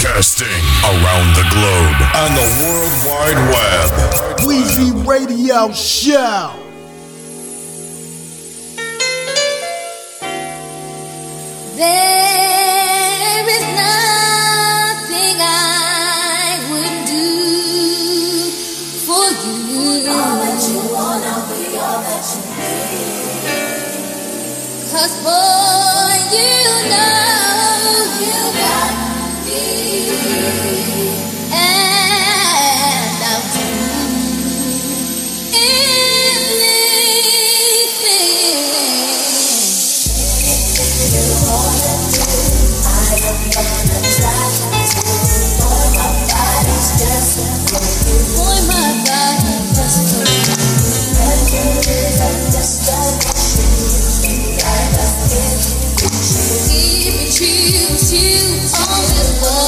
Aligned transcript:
Broadcasting 0.00 0.46
around 0.84 1.34
the 1.34 1.42
globe 1.50 1.98
on 2.14 2.30
the 2.34 2.46
World 2.62 2.94
Wide 3.04 3.40
Web. 3.50 3.90
Weezy 4.46 4.92
Radio 5.04 5.72
Show. 5.72 6.54
There 11.76 12.27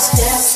steps. 0.00 0.49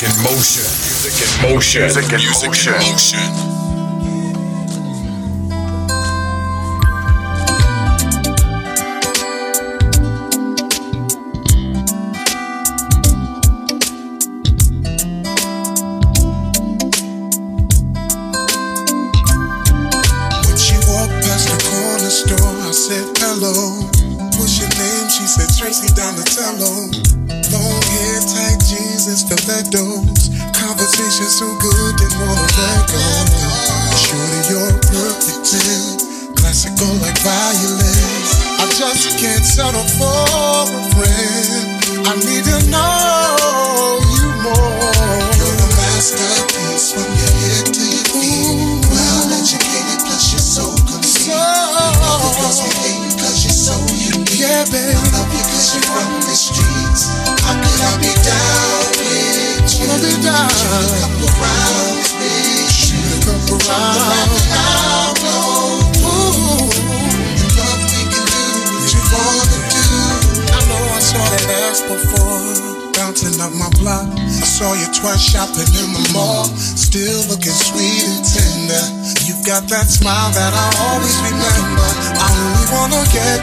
Music 0.00 0.16
in 0.16 0.22
motion. 0.22 0.62
Music 0.62 1.42
in 1.42 1.52
motion. 1.52 1.82
Music 1.82 2.12
in 2.12 2.46
motion. 2.46 2.72
motion. 2.74 3.47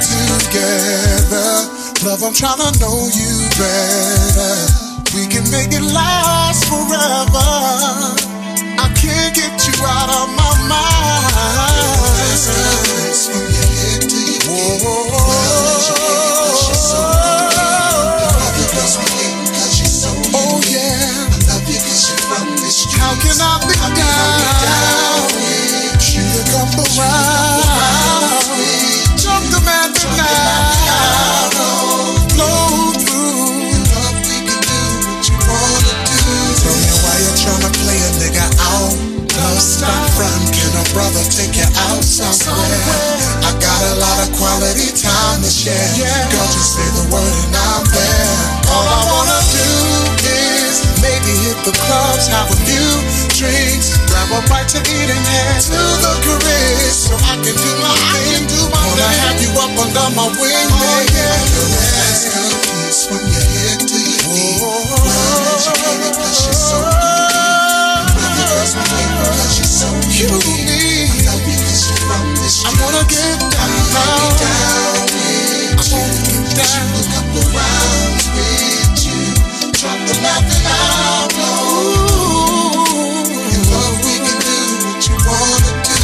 Together. 0.06 1.50
Love, 2.06 2.22
I'm 2.24 2.34
trying 2.34 2.62
to 2.62 2.72
know 2.80 3.10
you 3.10 3.50
better. 3.57 4.56
We 5.16 5.25
can 5.28 5.50
make 5.50 5.74
it 5.74 5.81
last 5.81 6.66
forever. 6.69 7.50
I 8.78 8.88
can't 8.94 9.34
get 9.36 9.56
you 9.66 9.74
out 9.86 10.10
of 10.10 10.30
my 10.38 10.54
mind. 10.69 11.25
From 13.25 13.42
your 13.50 13.66
head 13.66 14.02
to 14.02 14.18
your 14.18 14.44
feet. 14.46 15.16
Well, 15.25 15.80
you're 26.98 27.44
stop 39.62 40.10
front. 40.16 40.52
Can 40.52 40.72
a 40.75 40.84
brother 40.92 41.24
take 41.31 41.56
you 41.56 41.68
out 41.90 42.04
somewhere? 42.04 42.81
I 43.46 43.52
got 43.60 43.81
a 43.92 43.96
lot 44.00 44.18
of 44.25 44.30
quality 44.36 44.92
time 44.96 45.42
to 45.42 45.52
share. 45.52 45.75
Girl, 46.32 46.50
just 46.51 46.75
say 46.75 46.88
the 46.98 47.06
word 47.13 47.34
and 47.46 47.56
I'm 47.56 47.84
there. 47.91 48.36
All 48.72 48.86
I 48.86 49.01
wanna 49.08 49.39
do 49.53 49.70
is 50.27 50.84
maybe 51.00 51.32
hit 51.46 51.60
the 51.63 51.74
clubs, 51.86 52.27
have 52.27 52.50
a 52.51 52.58
few 52.68 52.89
drinks, 53.38 53.96
grab 54.10 54.32
a 54.32 54.41
bite 54.50 54.70
to 54.75 54.79
eat 54.82 55.10
and 55.12 55.25
head 55.32 55.62
to 55.70 55.82
the 56.03 56.13
career 56.25 56.91
so 56.91 57.15
I 57.29 57.36
can 57.39 57.56
do 57.56 57.72
my 57.79 57.96
thing. 58.12 58.48
Do 58.48 58.60
my 58.72 58.82
wanna 58.82 59.10
have 59.24 59.38
you 59.41 59.51
up 59.60 59.74
under 59.77 60.08
my 60.15 60.27
wing, 60.39 60.68
oh, 60.72 61.01
yeah. 61.13 61.36
Your 61.56 61.70
ass 62.03 62.22
cookies 62.32 63.00
from 63.08 63.24
your 63.27 63.46
head 63.56 63.79
to 63.88 63.98
your 64.00 64.20
feet. 64.20 64.62
Well 64.62 65.44
educated, 65.56 66.13
plus 66.15 66.46
you're 66.46 66.53
so 66.53 66.77
unique. 66.79 66.96
Love 66.96 67.01
you 67.01 67.04
I 68.65 68.74
wanna 72.81 73.05
get 73.05 73.38
down. 73.38 73.62
I 73.62 73.93
wanna 75.93 76.17
get 76.25 76.57
down 76.57 76.89
with 78.34 79.05
you. 79.05 79.22
Drop 79.77 80.00
the 80.10 80.17
nothing 80.17 80.65
out 80.65 81.29
low. 81.38 82.81
In 83.38 83.62
love 83.69 83.98
we 84.01 84.17
can 84.17 84.38
do 84.41 84.57
what 84.81 84.98
you 85.05 85.13
wanna 85.29 85.72
do. 85.86 86.01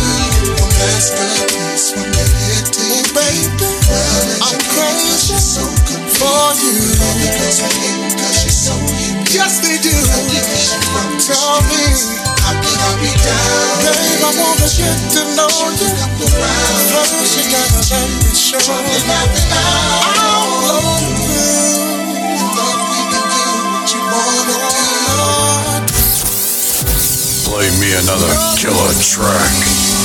A 0.53 0.65
masterpiece 0.77 1.89
from 1.89 2.13
your 2.13 2.29
head 2.29 2.65
to 2.77 2.81
your. 2.93 3.09
Well 3.15 3.33
you're 3.33 4.37
complete. 4.37 5.17
For 6.13 6.53
you. 6.61 6.77
You're 7.25 8.53
so. 8.53 8.77
Yes, 9.33 9.65
they 9.65 9.81
do. 9.81 9.89
You're 9.89 11.25
Tell 11.25 11.61
me. 11.63 12.30
Play 27.45 27.69
me 27.79 27.93
another 27.93 28.33
killer 28.57 28.93
track. 29.01 30.00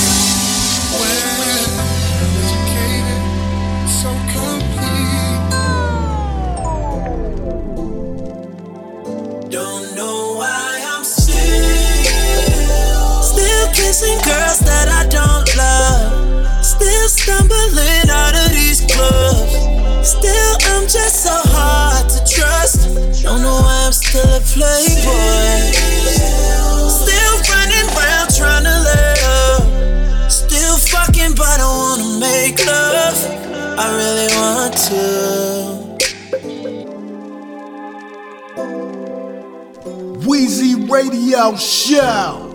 Radio 41.37 41.55
Show. 41.57 42.49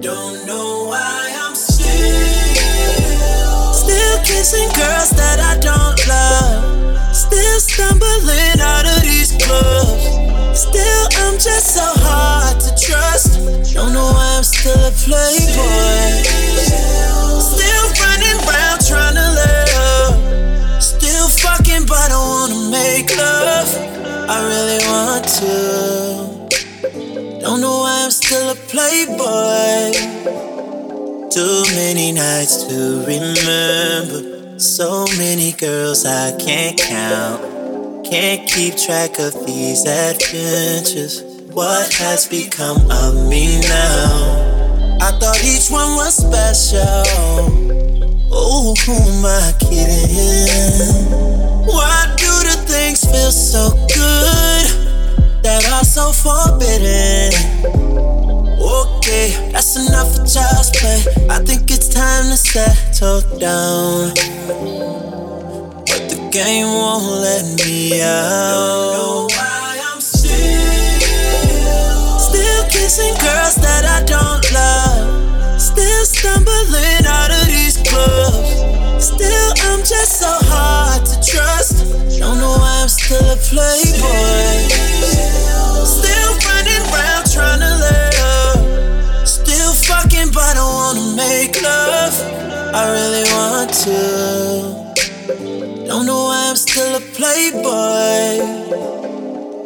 Don't 0.00 0.46
know 0.46 0.86
why 0.86 1.34
I'm 1.42 1.56
still 1.56 1.88
Still 3.74 4.18
kissing 4.22 4.70
girls 4.78 5.10
that 5.18 5.40
I 5.42 5.58
don't 5.58 5.98
love. 6.06 7.12
Still 7.12 7.58
stumbling 7.58 8.60
out 8.60 8.86
of 8.86 9.02
these 9.02 9.32
clubs. 9.42 10.06
Still 10.54 11.04
I'm 11.18 11.34
just 11.34 11.74
so 11.74 11.82
hard 11.82 12.60
to 12.60 12.70
trust. 12.78 13.42
Don't 13.74 13.92
know 13.92 14.06
why 14.06 14.36
I'm 14.36 14.44
still 14.44 14.78
a 14.78 14.92
playboy. 15.02 16.22
Still 17.42 17.86
running 17.98 18.38
around 18.46 18.86
trying 18.86 19.18
to 19.18 19.26
up 19.82 20.80
Still 20.80 21.28
fucking 21.28 21.86
but 21.86 22.12
I 22.12 22.18
wanna 22.18 22.70
make 22.70 23.16
love 23.16 23.91
I 24.34 24.36
really 24.52 24.80
want 24.92 25.24
to 25.40 25.54
Don't 27.40 27.60
know 27.60 27.78
why 27.80 28.04
I'm 28.04 28.10
still 28.10 28.50
a 28.50 28.54
playboy 28.72 30.32
too 31.32 31.64
many 31.74 32.12
nights 32.12 32.64
to 32.64 33.04
remember. 33.06 34.58
So 34.58 35.06
many 35.16 35.52
girls 35.52 36.04
I 36.04 36.36
can't 36.36 36.78
count. 36.78 38.04
Can't 38.04 38.46
keep 38.46 38.76
track 38.76 39.18
of 39.18 39.32
these 39.46 39.86
adventures. 39.86 41.22
What 41.54 41.90
has 41.94 42.26
become 42.28 42.76
of 42.90 43.14
me 43.30 43.60
now? 43.62 44.98
I 45.00 45.12
thought 45.18 45.42
each 45.42 45.70
one 45.70 45.96
was 45.96 46.16
special. 46.16 47.02
Oh, 48.30 48.74
who 48.84 48.92
am 48.92 49.24
I 49.24 49.54
kidding? 49.58 51.08
Why 51.64 52.14
do 52.18 52.41
things 52.72 53.04
feel 53.04 53.30
so 53.30 53.68
good 53.92 54.64
that 55.44 55.62
are 55.76 55.84
so 55.84 56.10
forbidden? 56.24 57.28
Okay, 58.96 59.36
that's 59.52 59.76
enough 59.76 60.16
for 60.16 60.24
child's 60.24 60.70
play. 60.80 61.04
I 61.28 61.38
think 61.44 61.70
it's 61.70 61.88
time 61.88 62.30
to 62.32 62.36
settle 62.36 63.20
down. 63.38 64.14
But 65.84 66.02
the 66.08 66.16
game 66.32 66.66
won't 66.66 67.04
let 67.20 67.44
me 67.60 68.00
out. 68.00 69.28
Still 72.28 72.64
kissing 72.72 73.14
girls 73.20 73.56
that 73.60 73.84
I 73.84 74.00
don't 74.14 74.44
love. 74.56 75.60
Still 75.60 76.04
stumbling 76.06 77.04
out 77.04 77.30
of 77.30 77.44
these 77.52 77.76
clubs. 77.84 79.04
Still, 79.04 79.50
I'm 79.68 79.80
just 79.84 80.20
so 80.20 80.32
hard 80.48 81.04
to 81.04 81.16
trust. 81.20 81.71
Don't 82.22 82.38
know 82.38 82.54
why 82.62 82.82
I'm 82.82 82.88
still 82.88 83.18
a 83.18 83.36
playboy. 83.36 84.70
Still 85.84 86.32
running 86.46 86.82
around 86.88 87.24
trying 87.34 87.60
to 87.66 87.72
let 87.84 88.14
up. 88.20 89.26
Still 89.26 89.72
fucking, 89.74 90.30
but 90.32 90.54
I 90.56 90.64
wanna 90.78 91.16
make 91.16 91.60
love. 91.60 92.14
I 92.74 92.82
really 92.96 93.26
want 93.36 93.70
to. 93.84 93.98
Don't 95.88 96.06
know 96.06 96.24
why 96.28 96.48
I'm 96.48 96.56
still 96.56 96.94
a 96.96 97.00
playboy. 97.18 98.38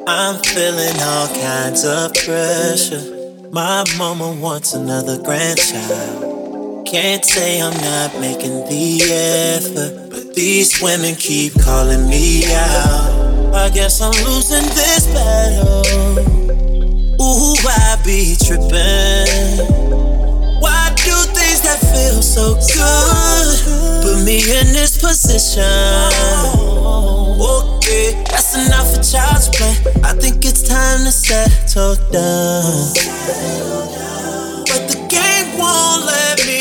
I'm 0.09 0.43
feeling 0.43 0.97
all 1.03 1.29
kinds 1.29 1.85
of 1.85 2.15
pressure. 2.15 3.05
My 3.53 3.85
mama 3.99 4.33
wants 4.41 4.73
another 4.73 5.19
grandchild. 5.23 6.87
Can't 6.87 7.25
say 7.25 7.61
I'm 7.61 7.77
not 7.81 8.19
making 8.21 8.65
the 8.71 9.03
effort, 9.59 10.06
these 10.37 10.83
women 10.83 11.14
keep 11.14 11.59
calling 11.62 12.07
me 12.09 12.45
out. 12.52 13.55
I 13.55 13.71
guess 13.71 14.02
I'm 14.02 14.12
losing 14.25 14.69
this 14.76 15.07
battle. 15.07 15.83
Ooh, 17.19 17.57
I 17.66 17.97
be 18.05 18.37
tripping. 18.37 19.64
Why 20.61 20.93
do 20.95 21.16
things 21.33 21.62
that 21.62 21.81
feel 21.81 22.21
so 22.21 22.55
good 22.55 24.05
put 24.05 24.25
me 24.25 24.37
in 24.37 24.66
this 24.76 25.00
position? 25.00 25.64
Okay, 27.40 28.23
that's 28.28 28.55
enough 28.66 28.95
for 28.95 29.02
child's 29.02 29.49
play. 29.49 29.75
I 30.05 30.12
think 30.12 30.45
it's 30.45 30.62
time 30.62 31.00
to 31.05 31.11
settle 31.11 31.97
down. 32.12 32.93
But 34.69 34.83
the 34.93 34.99
game 35.09 35.59
won't 35.59 36.05
let 36.05 36.45
me 36.47 36.56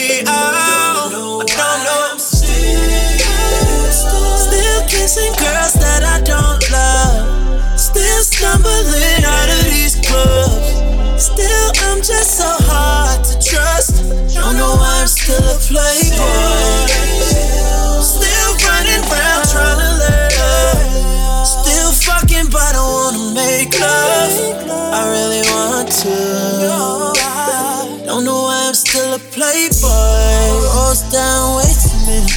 Still 5.05 5.35
girls 5.38 5.77
that 5.77 6.01
I 6.01 6.17
don't 6.25 6.65
love. 6.74 7.79
Still 7.79 8.21
stumbling 8.25 9.21
out 9.21 9.50
of 9.53 9.62
these 9.69 10.01
clubs. 10.01 11.29
Still, 11.29 11.69
I'm 11.85 12.01
just 12.01 12.41
so 12.41 12.50
hard 12.65 13.21
to 13.29 13.38
trust. 13.38 14.01
Don't 14.33 14.57
know 14.57 14.74
why 14.81 15.05
I'm 15.05 15.07
still 15.07 15.45
a 15.45 15.62
playboy. 15.62 16.89
Still 18.01 18.51
running 18.65 19.05
around 19.05 19.45
trying 19.45 19.77
to 19.77 20.09
up. 20.41 20.81
Still 21.45 21.93
fucking, 22.09 22.50
but 22.50 22.74
I 22.74 22.81
wanna 22.81 23.38
make 23.38 23.77
love. 23.77 24.33
I 24.89 25.05
really 25.13 25.45
want 25.53 25.93
to. 26.01 26.17
Don't 28.09 28.25
know 28.25 28.50
why 28.50 28.57
I'm 28.67 28.74
still 28.74 29.13
a 29.13 29.19
playboy. 29.19 29.75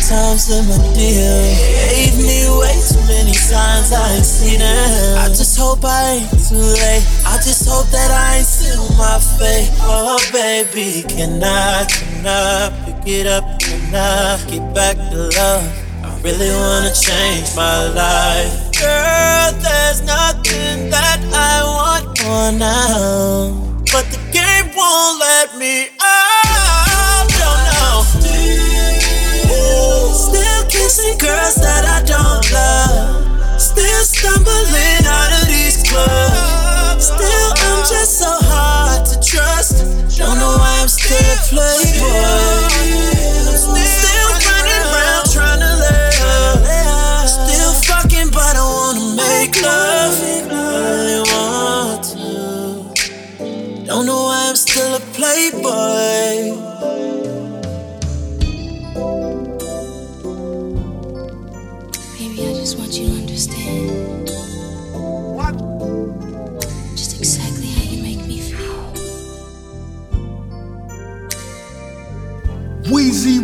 Times 0.09 0.49
in 0.49 0.65
my 0.65 0.81
deal. 0.97 1.37
Gave 1.93 2.17
me 2.17 2.49
way 2.49 2.73
too 2.81 3.05
many 3.05 3.37
signs 3.37 3.93
I 3.93 4.17
ain't 4.17 4.25
seen 4.25 4.59
them. 4.59 5.19
I 5.19 5.29
just 5.29 5.59
hope 5.59 5.85
I 5.85 6.25
ain't 6.25 6.31
too 6.49 6.57
late. 6.57 7.05
I 7.29 7.37
just 7.45 7.69
hope 7.69 7.87
that 7.93 8.11
I 8.11 8.38
ain't 8.38 8.47
still 8.47 8.88
my 8.97 9.21
fate. 9.37 9.69
Oh 9.85 10.17
baby, 10.33 11.05
can 11.07 11.43
I, 11.45 11.85
can 11.85 12.25
I 12.27 12.73
pick 12.85 13.07
it 13.07 13.27
up? 13.27 13.45
Can 13.61 13.95
I 13.95 14.41
get 14.49 14.75
back 14.75 14.97
to 14.97 15.29
love? 15.29 15.69
I 16.03 16.21
really 16.25 16.50
wanna 16.57 16.93
change 16.95 17.55
my 17.55 17.93
life. 17.93 18.73
Girl, 18.81 19.53
there's 19.61 20.00
nothing 20.09 20.88
that 20.88 21.21
I 21.37 21.61
want 21.69 22.07
more 22.25 22.53
now. 22.57 23.69
But 23.93 24.05
the 24.09 24.21
game 24.33 24.73
won't 24.75 25.21
let 25.21 25.57
me 25.59 25.98
Kissing 30.99 31.19
girls 31.19 31.55
that 31.55 31.85
I 31.87 32.02
don't 32.02 32.43
love. 32.50 33.61
Still 33.61 34.02
stumbling 34.02 35.07
out 35.07 35.31
of 35.31 35.47
these 35.47 35.88
clubs. 35.88 37.07
Still, 37.07 37.50
I'm 37.55 37.87
just 37.87 38.19
so 38.19 38.26
hard 38.26 39.07
to 39.07 39.21
trust. 39.21 39.78
Don't 40.19 40.38
know 40.38 40.57
why 40.59 40.81
I'm 40.83 40.88
still 40.88 41.23
a 41.23 41.37
playboy. 41.47 43.17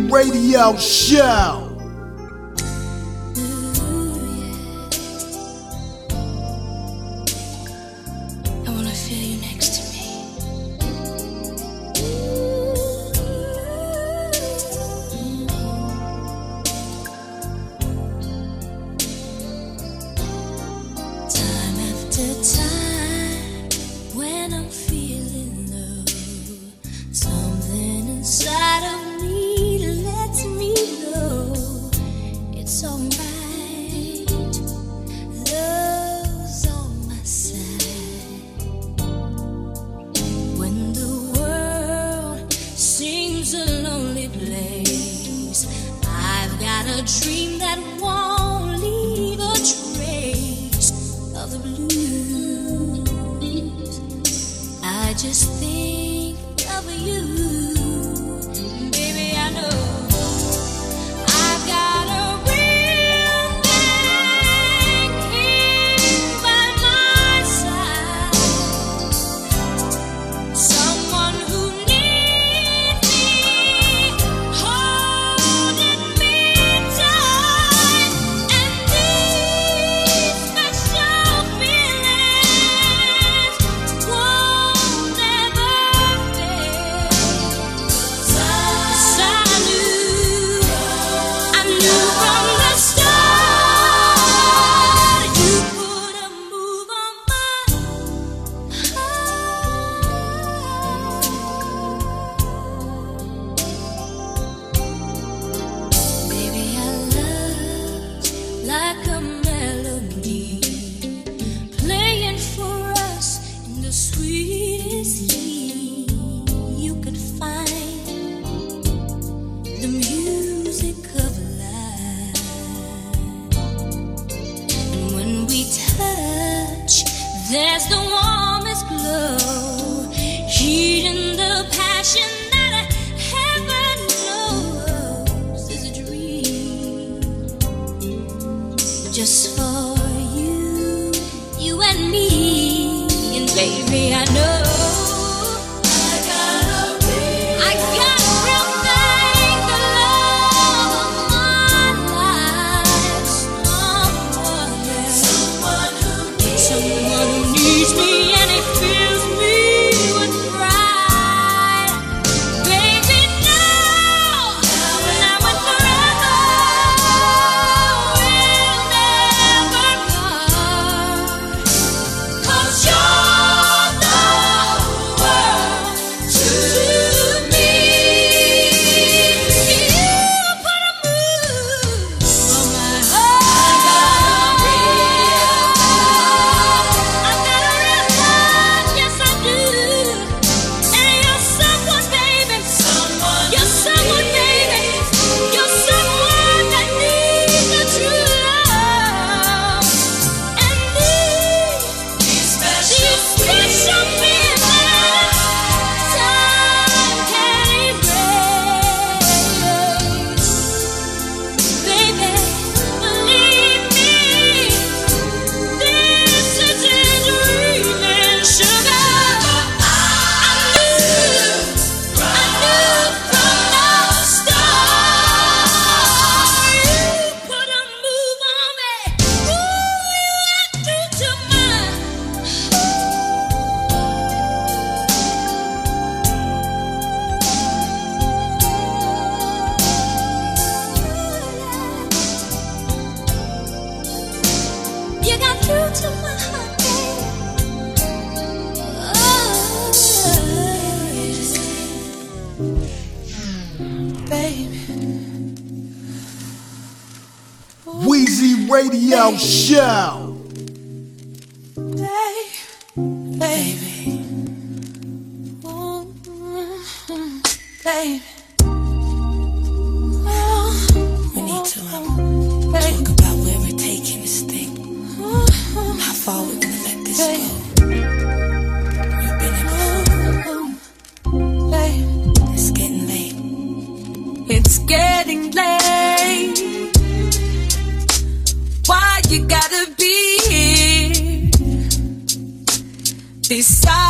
Radio 0.09 0.75
Show. 0.77 1.64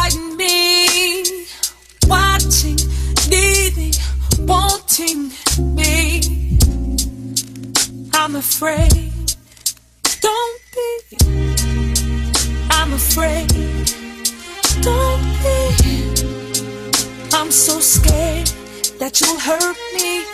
Beside 0.05 0.37
me, 0.37 1.45
watching, 2.07 2.77
needing, 3.29 3.93
wanting 4.39 5.31
me? 5.75 6.57
I'm 8.13 8.35
afraid. 8.35 9.13
Don't 10.21 10.61
be. 10.73 11.17
I'm 12.71 12.93
afraid. 12.93 13.47
Don't 14.81 15.23
be. 15.43 15.57
I'm 17.33 17.51
so 17.51 17.79
scared 17.79 18.47
that 18.99 19.21
you'll 19.21 19.39
hurt 19.39 19.77
me 19.93 20.25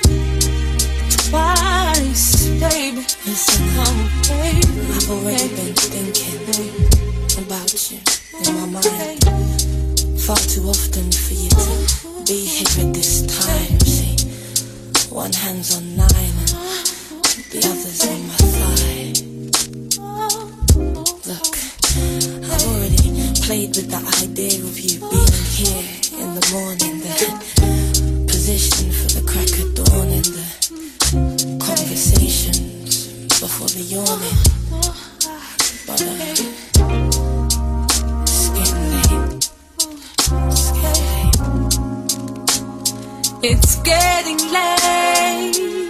twice, 1.30 2.48
baby. 2.60 2.98
Listen, 3.26 3.66
oh, 3.78 4.12
baby. 4.28 4.72
I've 4.94 5.10
already 5.10 5.50
been 5.56 5.74
thinking 5.76 7.46
about 7.46 7.92
you 7.92 8.00
in 8.48 8.72
my 8.72 8.82
mind. 8.82 9.51
Far 10.32 10.48
too 10.48 10.64
often 10.70 11.12
for 11.12 11.34
you 11.34 11.50
to 11.50 12.24
be 12.26 12.46
here 12.46 12.88
at 12.88 12.94
this 12.94 13.28
time. 13.28 13.80
See, 13.82 14.16
one 15.14 15.34
hand's 15.34 15.76
on 15.76 15.98
nine 15.98 16.08
and 16.08 16.56
the 17.52 17.60
other's 17.68 18.08
on 18.08 18.28
my 18.30 18.36
thigh. 18.56 19.12
Look, 21.28 21.52
I've 22.48 22.64
already 22.64 23.12
played 23.44 23.76
with 23.76 23.92
the 23.92 24.00
idea 24.24 24.64
of 24.64 24.80
you 24.80 25.04
being 25.12 25.44
here 25.52 25.84
in 26.24 26.34
the 26.34 26.48
morning, 26.54 27.02
the 27.04 28.24
position 28.32 28.90
for 28.90 29.10
the 29.12 29.24
crack 29.28 29.52
of 29.60 29.76
dawn 29.76 30.08
and 30.16 30.32
the 30.32 30.48
conversations 31.60 33.20
before 33.38 33.68
the 33.68 33.84
yawning. 33.84 34.40
But 35.86 36.02
uh, 36.02 36.41
It's 43.44 43.78
getting 43.78 44.38
late. 44.54 45.90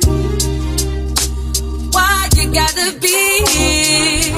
Why 1.92 2.30
you 2.38 2.54
gotta 2.54 2.98
be 3.02 3.44
here 3.52 4.32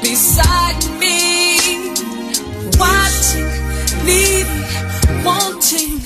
beside 0.00 0.80
me, 0.98 1.92
watching, 2.80 3.52
needing, 4.06 4.64
wanting 5.22 6.00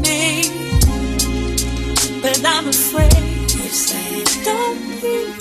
me? 0.00 0.46
But 2.22 2.40
I'm 2.46 2.68
afraid 2.68 3.12
you 3.50 3.68
say 3.68 4.22
don't 4.44 4.78
be. 5.02 5.34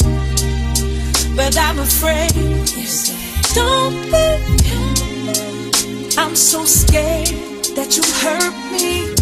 But 1.36 1.56
I'm 1.56 1.78
afraid 1.78 2.36
you 2.36 2.88
say 2.88 3.16
don't 3.54 3.94
be. 4.12 4.54
I'm 6.18 6.36
so 6.36 6.66
scared 6.66 7.53
that 7.76 7.98
you 7.98 8.04
hurt 8.22 8.54
me 8.72 9.16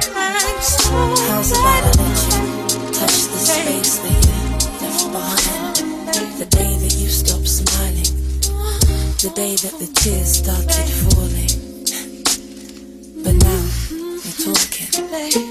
twice. 0.00 0.76
How's 1.28 1.50
about 1.52 1.82
I 1.82 1.92
let 1.98 2.18
you 2.26 2.42
touch 2.94 3.18
the 3.26 3.38
space 3.38 3.98
that 3.98 4.14
you 4.24 4.38
left 4.80 5.04
behind? 5.10 5.76
The 6.38 6.46
day 6.46 6.72
that 6.78 6.94
you 6.96 7.08
stopped 7.08 7.48
smiling, 7.48 8.12
the 9.18 9.30
day 9.34 9.56
that 9.56 9.74
the 9.78 9.86
tears 9.94 10.38
started 10.38 10.88
falling. 11.02 11.54
But 13.24 13.34
now 13.42 13.62
we're 14.22 14.40
talking, 14.46 14.90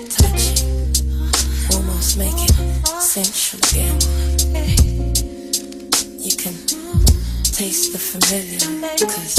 touching, 0.08 0.70
almost 1.76 2.18
making 2.18 2.54
sensual 3.00 3.60
again. 3.72 3.98
You 6.20 6.34
can 6.38 6.56
taste 7.44 7.92
the 7.92 8.00
familiar 8.00 8.60
because 8.98 9.36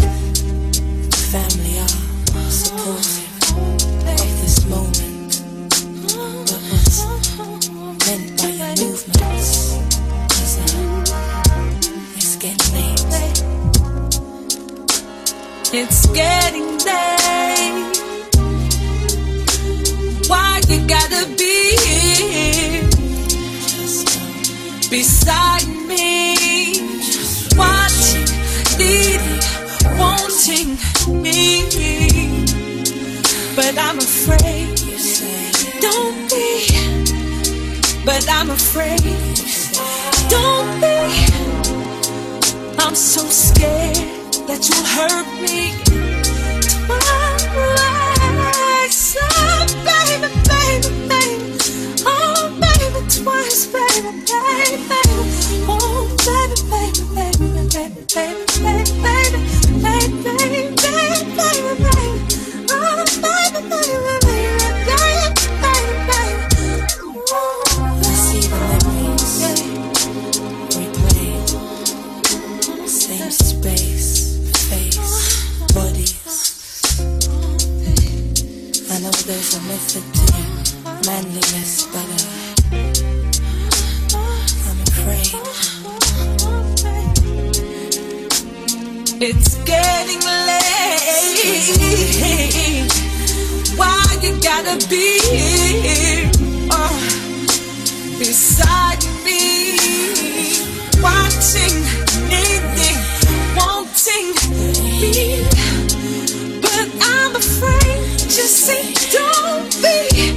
family 1.31 1.79
are 1.79 2.51
supportive 2.51 3.55
of 3.55 4.31
this 4.43 4.67
moment. 4.67 5.45
But 6.51 6.63
what's 6.71 6.99
meant 8.05 8.29
by 8.43 8.49
your 8.49 8.75
movements 8.83 9.51
is 10.43 10.53
that 10.59 10.73
it's 12.17 12.35
getting 12.35 13.03
late. 13.15 13.39
It's 15.73 16.03
getting 16.09 16.71
late. 16.89 17.95
Why 20.27 20.61
you 20.69 20.79
gotta 20.89 21.25
be 21.39 21.77
here 21.87 22.83
beside 24.91 25.69
me? 25.87 26.35
Watching, 27.57 28.27
needing, 28.79 29.39
wanting 29.97 30.90
me, 31.09 31.63
but 33.57 33.79
I'm 33.79 33.99
afraid. 33.99 34.69
Don't 35.81 36.29
be, 36.31 36.67
but 38.05 38.27
I'm 38.29 38.51
afraid. 38.51 39.01
Don't 40.29 40.81
be. 40.81 40.97
I'm 42.83 42.95
so 42.95 43.23
scared 43.23 43.97
that 44.47 44.69
you'll 44.69 44.85
hurt 44.85 45.27
me. 45.43 46.10
It's 89.23 89.57
getting 89.65 90.21
late. 90.25 90.89
Why 93.77 94.01
you 94.23 94.41
gotta 94.41 94.81
be 94.89 95.21
here 95.21 96.31
oh, 96.71 96.97
beside 98.19 99.05
me, 99.23 99.77
watching, 101.03 101.85
needing, 102.33 102.97
wanting 103.55 104.33
me, 104.57 105.45
but 106.63 106.89
I'm 107.03 107.37
afraid. 107.37 108.01
Just 108.25 108.57
say 108.65 108.95
don't 109.13 109.69
be. 109.83 110.33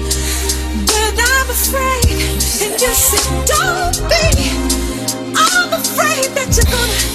But 0.88 1.16
I'm 1.32 1.48
afraid, 1.50 2.20
and 2.68 2.78
just 2.78 3.02
see, 3.12 3.32
don't 3.48 3.96
be. 4.10 4.28
I'm 5.40 5.72
afraid 5.72 6.36
that 6.36 6.52
you're 6.58 6.70
gonna. 6.70 7.13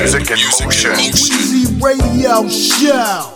Music 0.00 0.30
in 0.30 0.38
motion. 0.64 0.90
Weezy 0.92 1.80
Radio 1.80 2.48
Show. 2.48 3.33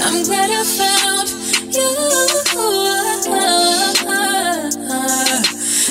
I'm 0.00 0.22
glad 0.24 0.50
I 0.50 0.64
found 0.64 1.28
you. 1.74 1.88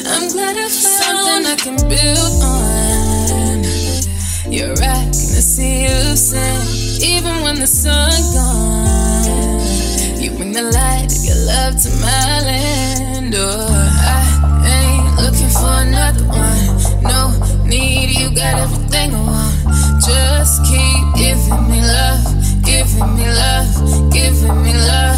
I'm 0.10 0.28
glad 0.30 0.58
I 0.58 0.70
found 0.70 0.72
something 0.72 1.46
I 1.46 1.56
can 1.58 1.78
build 1.90 2.44
on. 2.44 3.64
You're 4.52 4.76
right, 4.76 5.06
gonna 5.06 5.44
see 5.44 5.84
you 5.84 6.16
soon, 6.16 6.62
even 7.04 7.44
when 7.44 7.60
the 7.60 7.68
sun 7.68 8.10
gone. 8.34 9.60
You 10.22 10.32
bring 10.32 10.54
the 10.54 10.64
light 10.64 11.12
of 11.12 11.24
your 11.26 11.36
love 11.46 11.76
to 11.84 11.90
my 12.00 12.42
land. 12.48 13.36
Oh, 13.36 13.68
I 13.70 14.24
ain't 14.66 15.18
looking 15.22 15.50
for 15.50 15.74
another 15.84 16.24
one. 16.26 16.78
No 17.04 17.32
need, 17.66 18.10
you 18.18 18.30
got 18.34 18.56
everything 18.58 19.14
I 19.14 19.22
want. 19.22 19.56
Just 20.02 20.64
keep 20.64 21.04
giving 21.16 21.70
me 21.70 21.82
love, 21.82 22.24
giving 22.64 23.16
me 23.16 23.28
love, 23.28 23.68
giving 24.18 24.64
me 24.64 24.74
love. 24.74 25.17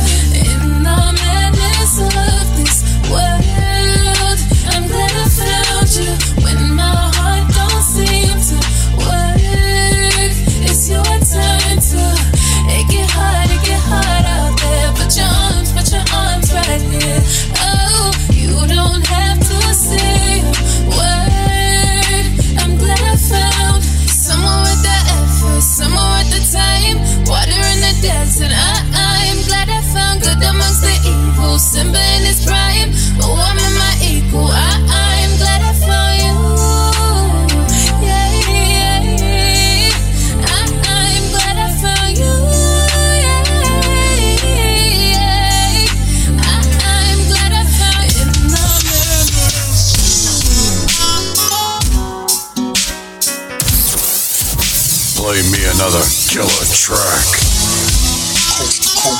Track. 56.69 57.25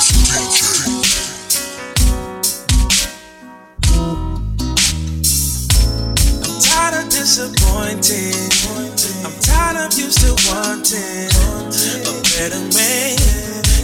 DJ. 0.06 0.70
tired 6.62 6.94
of 7.02 7.10
disappointing. 7.10 8.50
I'm 9.24 9.34
tired 9.40 9.76
of 9.84 9.98
you 9.98 10.10
still 10.10 10.36
wanting 10.46 11.26
a 12.06 12.14
better 12.38 12.62
man. 12.70 13.18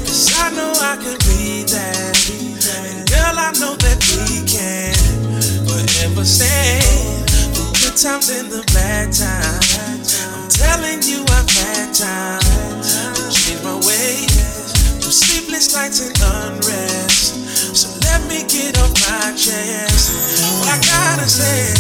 Cause 0.07 0.31
I 0.39 0.51
know 0.55 0.73
I 0.79 0.97
could 1.03 1.19
be 1.27 1.65
that. 1.65 2.15
And 2.87 3.09
girl, 3.11 3.37
I 3.37 3.51
know 3.59 3.75
that 3.75 3.99
we 4.15 4.47
can 4.47 4.95
forever 5.67 6.25
stand. 6.25 7.27
The 7.55 7.65
good 7.83 7.97
times 7.97 8.31
and 8.31 8.49
the 8.49 8.63
bad 8.73 9.13
times. 9.13 10.23
I'm 10.23 10.49
telling 10.49 11.03
you, 11.03 11.25
I've 11.29 11.51
had 11.51 11.95
time 11.95 13.16
sleepless 15.17 15.73
nights 15.73 16.05
and 16.05 16.13
unrest. 16.21 17.41
So 17.73 17.89
let 18.05 18.21
me 18.29 18.45
get 18.45 18.77
off 18.77 18.93
my 19.09 19.33
chest. 19.33 20.13
I 20.69 20.77
gotta 20.85 21.25
say, 21.25 21.73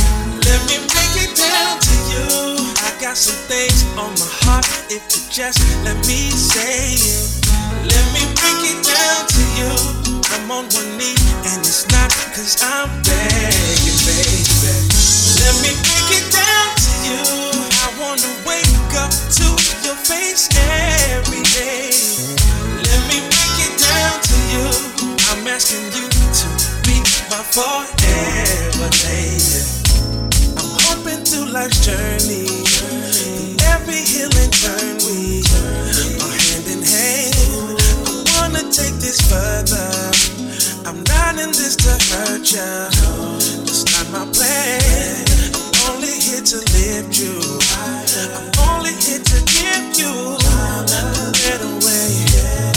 let 0.48 0.60
me 0.64 0.80
break 0.88 1.12
it 1.20 1.36
down 1.36 1.76
to 1.76 1.96
you. 2.08 2.56
I 2.80 2.96
got 2.96 3.16
some 3.16 3.36
things 3.44 3.84
on 4.00 4.16
my 4.16 4.30
heart. 4.48 4.64
If 4.88 5.04
you 5.12 5.20
just 5.28 5.60
let 5.84 6.00
me 6.08 6.32
say 6.32 6.96
it, 6.96 7.44
let 7.84 8.04
me 8.16 8.24
break 8.40 8.60
it 8.72 8.80
down 8.80 9.28
to 9.28 9.42
you. 9.60 9.72
I'm 10.32 10.48
on 10.50 10.64
one 10.72 10.90
knee, 10.96 11.20
and 11.52 11.60
it's 11.60 11.84
not 11.92 12.08
cause 12.32 12.56
I'm 12.64 12.88
begging, 13.04 14.00
baby. 14.08 14.48
Let 15.44 15.54
me 15.60 15.76
break 15.84 16.08
it 16.24 16.26
down 16.32 16.68
to 16.72 16.92
you. 17.04 17.20
I 17.84 17.92
wanna 18.00 18.32
wake 18.48 18.92
up 18.96 19.12
to 19.12 19.46
your 19.84 19.98
face 20.08 20.48
every 20.56 21.44
day 21.52 22.55
you, 24.52 24.66
I'm 25.30 25.46
asking 25.46 25.86
you 25.96 26.06
to 26.08 26.48
be 26.86 27.00
my 27.30 27.42
forever 27.42 28.88
baby. 29.02 29.60
I'm 30.58 30.70
hoping 30.86 31.24
through 31.24 31.52
life's 31.52 31.80
journey, 31.84 32.46
every 33.72 34.02
hill 34.02 34.30
and 34.36 34.52
turn 34.52 34.96
we 35.06 35.42
are 36.22 36.36
hand 36.36 36.66
in 36.70 36.82
hand. 36.82 37.78
I 38.06 38.40
wanna 38.40 38.70
take 38.70 38.96
this 39.02 39.20
further. 39.28 39.90
I'm 40.86 41.02
not 41.04 41.34
in 41.38 41.50
this 41.50 41.74
to 41.82 41.92
hurt 42.14 42.46
you. 42.52 42.70
It's 43.66 43.84
not 43.92 44.06
my 44.14 44.24
plan. 44.32 45.24
I'm 45.54 45.94
only 45.94 46.14
here 46.20 46.42
to 46.42 46.58
lift 46.74 47.18
you. 47.18 47.34
I'm 48.36 48.50
only 48.70 48.94
here 48.94 49.18
to 49.18 49.38
give 49.50 49.98
you 49.98 50.38
a 50.38 51.32
little 51.42 51.74
way. 51.84 52.75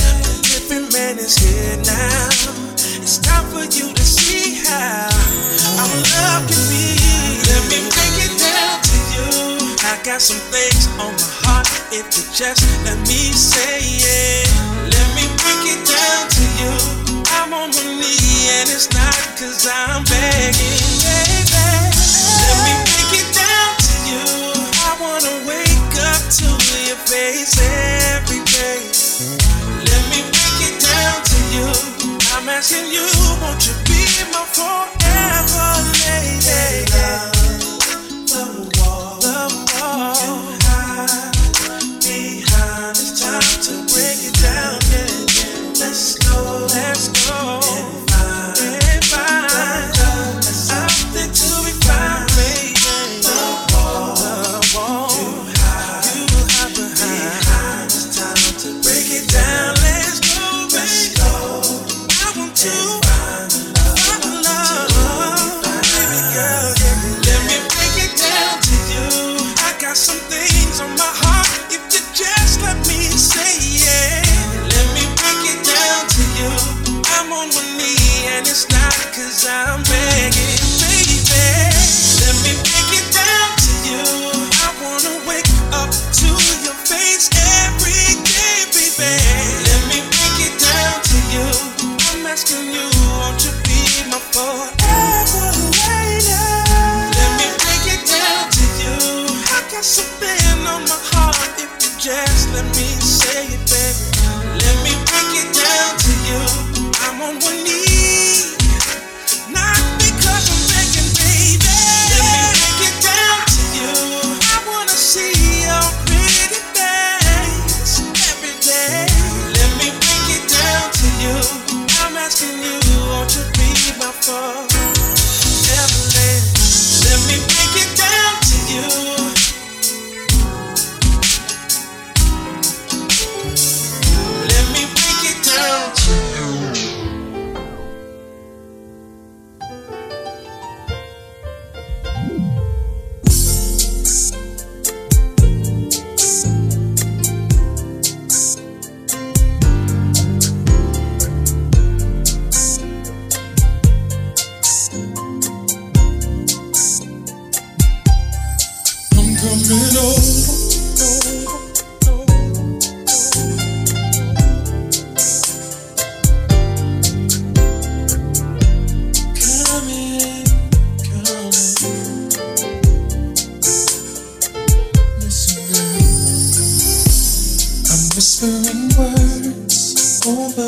Second 0.80 0.94
man 0.94 1.20
is 1.20 1.36
here 1.36 1.76
now. 1.84 2.30
It's 3.04 3.18
time 3.20 3.44
for 3.52 3.68
you 3.68 3.92
to 3.92 4.04
see 4.04 4.64
how 4.64 5.12
our 5.76 5.92
love 5.92 6.48
can 6.48 6.64
be. 6.72 6.96
Let 7.52 7.64
me 7.68 7.84
break 7.92 8.16
it 8.24 8.40
down 8.40 8.80
to 8.88 8.98
you. 9.12 9.76
I 9.84 10.00
got 10.08 10.22
some 10.22 10.40
things 10.48 10.88
on 10.96 11.12
my 11.20 11.32
heart. 11.44 11.68
If 11.92 12.08
you 12.16 12.24
just 12.32 12.64
let 12.88 12.96
me 13.12 13.36
say 13.36 13.84
it, 13.84 14.48
let 14.88 15.08
me 15.20 15.28
break 15.44 15.68
it 15.68 15.84
down 15.84 16.24
to 16.32 16.46
you. 16.64 16.72
I'm 17.36 17.52
on 17.52 17.76
my 17.76 17.84
knee 18.00 18.48
and 18.64 18.72
it's 18.72 18.88
not 18.96 19.20
cause 19.36 19.68
I'm 19.68 20.08
begging, 20.08 20.80
baby. 21.04 21.60
Let 22.40 22.56
me 22.64 22.74
break 22.88 23.20
it 23.20 23.30
down 23.36 23.72
to 23.84 23.96
you. 24.08 24.24
I 24.88 24.96
wanna 24.96 25.44
wake 25.44 25.92
up 26.08 26.24
to 26.40 26.48
your 26.88 27.00
face 27.04 27.60
every 28.16 28.40
day 28.48 29.49
you, 31.60 31.72
I'm 32.34 32.50
asking 32.50 32.88
you, 32.92 33.06
won't 33.42 33.66
you 33.68 33.74
be 33.86 34.02
my 34.32 34.44
forever 34.56 35.70
lady? 36.04 36.86
Love, 36.94 37.34
the 39.22 39.46
hide 40.66 41.34
behind. 42.02 42.98
It's 42.98 43.22
time 43.22 43.62
to 43.66 43.74
break 43.92 44.20
it 44.30 44.36
down. 44.42 44.80
Let's 45.80 46.18
go, 46.20 46.68
let's 46.74 47.08
go. 47.28 47.60
Yeah. 47.64 47.99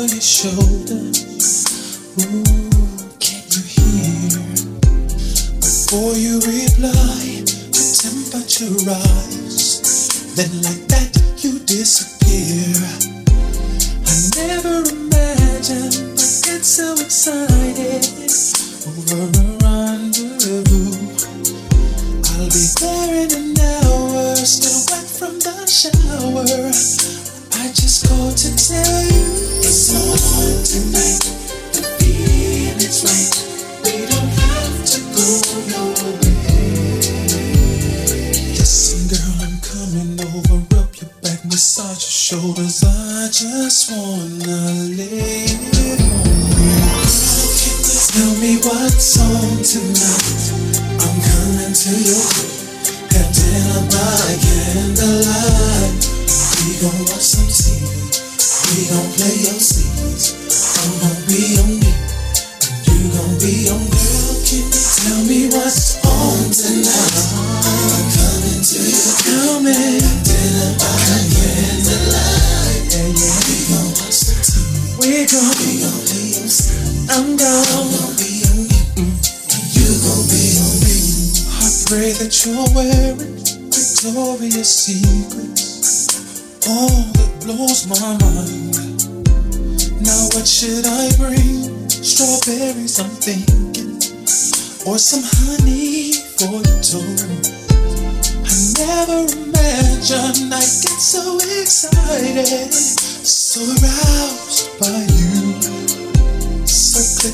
on 0.02 0.08
his 0.08 0.26
shoulder. 0.26 1.01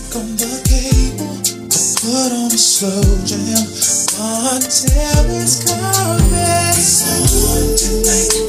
back 0.08 0.16
on 0.16 0.36
the 0.36 0.62
cable. 0.68 1.36
I 1.36 1.80
put 2.00 2.32
on 2.32 2.46
a 2.46 2.58
slow 2.58 3.02
jam. 3.24 3.64
Montel 4.16 5.28
is 5.42 5.64
coming. 5.64 6.74
He's 6.74 7.04
on 7.44 7.76
tonight. 7.76 8.47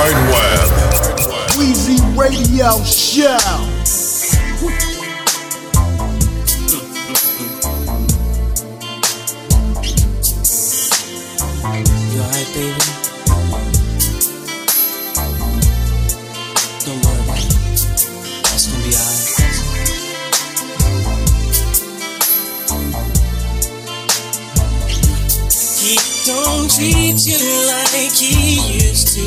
Hard 0.00 0.14
Web. 0.30 1.58
Weezy 1.58 1.98
Radio 2.16 2.84
Show. 2.84 3.36
Baby. 12.54 13.07
treat 26.78 27.26
you 27.26 27.42
like 27.66 28.14
he 28.14 28.78
used 28.78 29.10
to 29.14 29.26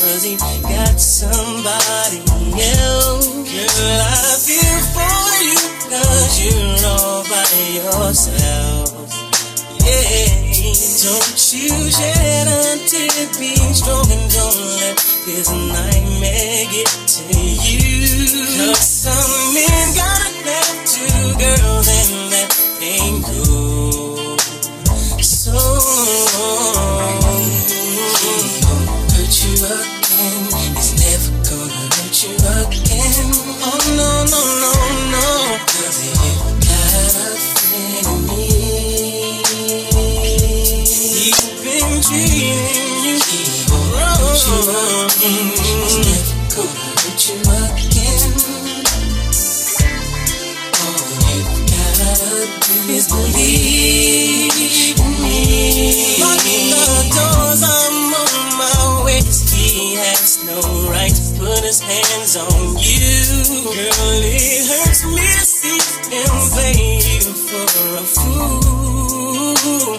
Cause 0.00 0.24
he 0.24 0.36
got 0.64 0.96
somebody 0.98 2.24
else 2.24 3.28
Girl, 3.52 4.00
I 4.00 4.32
feel 4.40 4.80
for 4.96 5.28
you 5.44 5.60
Cause 5.92 6.40
you're 6.40 6.88
all 6.88 7.22
by 7.28 7.44
yourself. 7.76 9.12
Yeah 9.84 10.32
Don't 11.04 11.36
you 11.52 11.90
shed 11.92 12.48
until 12.48 13.12
it 13.20 13.32
Be 13.36 13.52
strong 13.76 14.08
and 14.08 14.30
don't 14.32 14.60
let 14.80 14.96
his 15.26 15.50
nightmare 15.50 16.64
get 16.72 16.88
to 16.88 17.36
you. 17.36 18.08
Cause 18.56 18.88
some 19.04 19.54
men 19.54 19.86
got 19.94 20.20
it 20.24 20.46
left 20.46 20.86
to 20.96 21.04
girls 21.44 21.88
And 21.92 22.32
that 22.32 22.48
ain't 22.80 23.24
cool. 23.24 24.25
Put 25.96 26.04
you 29.44 29.64
up. 29.66 29.95
on 62.36 62.76
you. 62.78 63.64
Girl, 63.72 64.20
it 64.22 64.68
hurts 64.68 65.02
me 65.04 65.24
to 65.24 65.44
see 65.44 65.80
them 66.10 66.32
play 66.52 66.76
you 67.00 67.32
for 67.48 67.68
a 67.96 68.04
fool. 68.04 69.98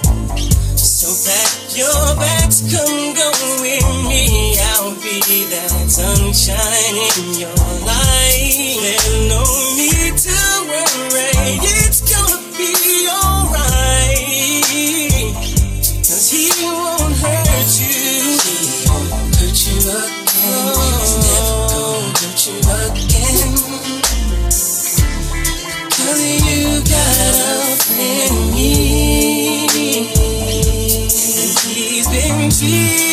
So 0.78 1.10
pack 1.26 1.52
your 1.76 2.16
bags, 2.16 2.62
come 2.74 3.14
go 3.14 3.30
with 3.62 3.88
me. 4.10 4.58
I'll 4.78 4.94
be 5.02 5.20
that 5.50 5.72
sunshine 5.90 6.98
in 7.18 7.40
your 7.42 7.58
life. 7.86 8.82
There's 8.82 9.10
no 9.30 9.44
need 9.78 10.16
to 10.18 10.38
worry, 10.70 11.58
it's 11.82 12.02
gonna 12.06 12.42
be 12.58 12.74
alright. 13.10 14.18
Cause 16.06 16.30
he 16.32 16.50
you. 22.48 22.62
Cause 25.92 26.22
you 26.24 26.82
got 26.84 27.36
up 27.44 27.80
me. 27.98 29.68
And 31.28 31.58
he's 31.76 32.08
been 32.08 32.50
cheating. 32.50 33.07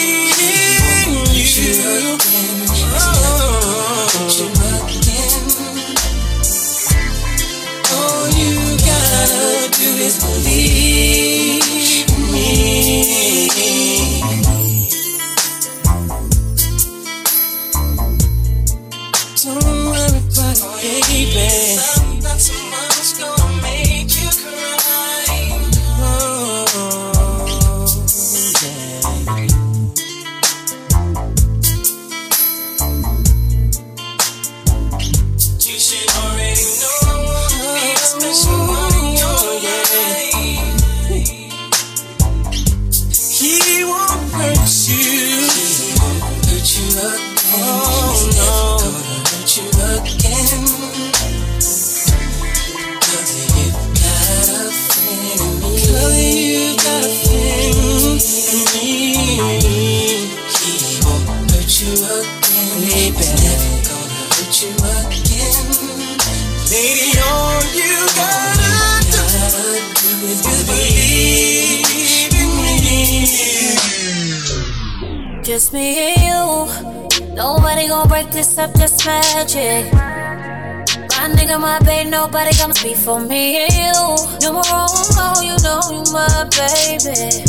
comes 82.65 82.83
before 82.83 83.21
me 83.21 83.65
and 83.65 83.75
you. 83.77 83.93
No 84.41 84.53
more 84.57 85.37
you 85.45 85.53
know 85.61 85.85
you 85.93 86.01
my 86.17 86.49
baby. 86.49 87.45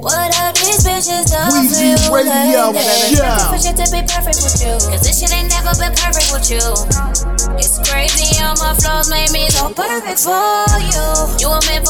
What 0.00 0.32
are 0.40 0.52
these 0.56 0.80
bitches 0.80 1.28
done 1.28 1.52
for 1.52 2.20
you, 2.24 2.72
baby? 2.72 3.16
Yeah. 3.16 3.36
For 3.52 3.58
shit 3.60 3.76
to 3.76 3.86
be 3.92 4.00
perfect 4.00 4.40
with 4.40 4.56
you. 4.64 4.72
Cause 4.88 5.02
this 5.04 5.20
shit 5.20 5.32
ain't 5.36 5.50
never 5.52 5.76
been 5.76 5.92
perfect 5.92 6.32
with 6.32 6.48
you. 6.48 6.64
It's 7.60 7.76
crazy, 7.84 8.40
all 8.40 8.56
my 8.56 8.72
flaws 8.80 9.10
made 9.10 9.30
me 9.32 9.48
so 9.50 9.68
perfect 9.72 10.20
for 10.24 10.64
you. 10.80 11.04
You 11.40 11.48
were 11.52 11.60
meant 11.68 11.84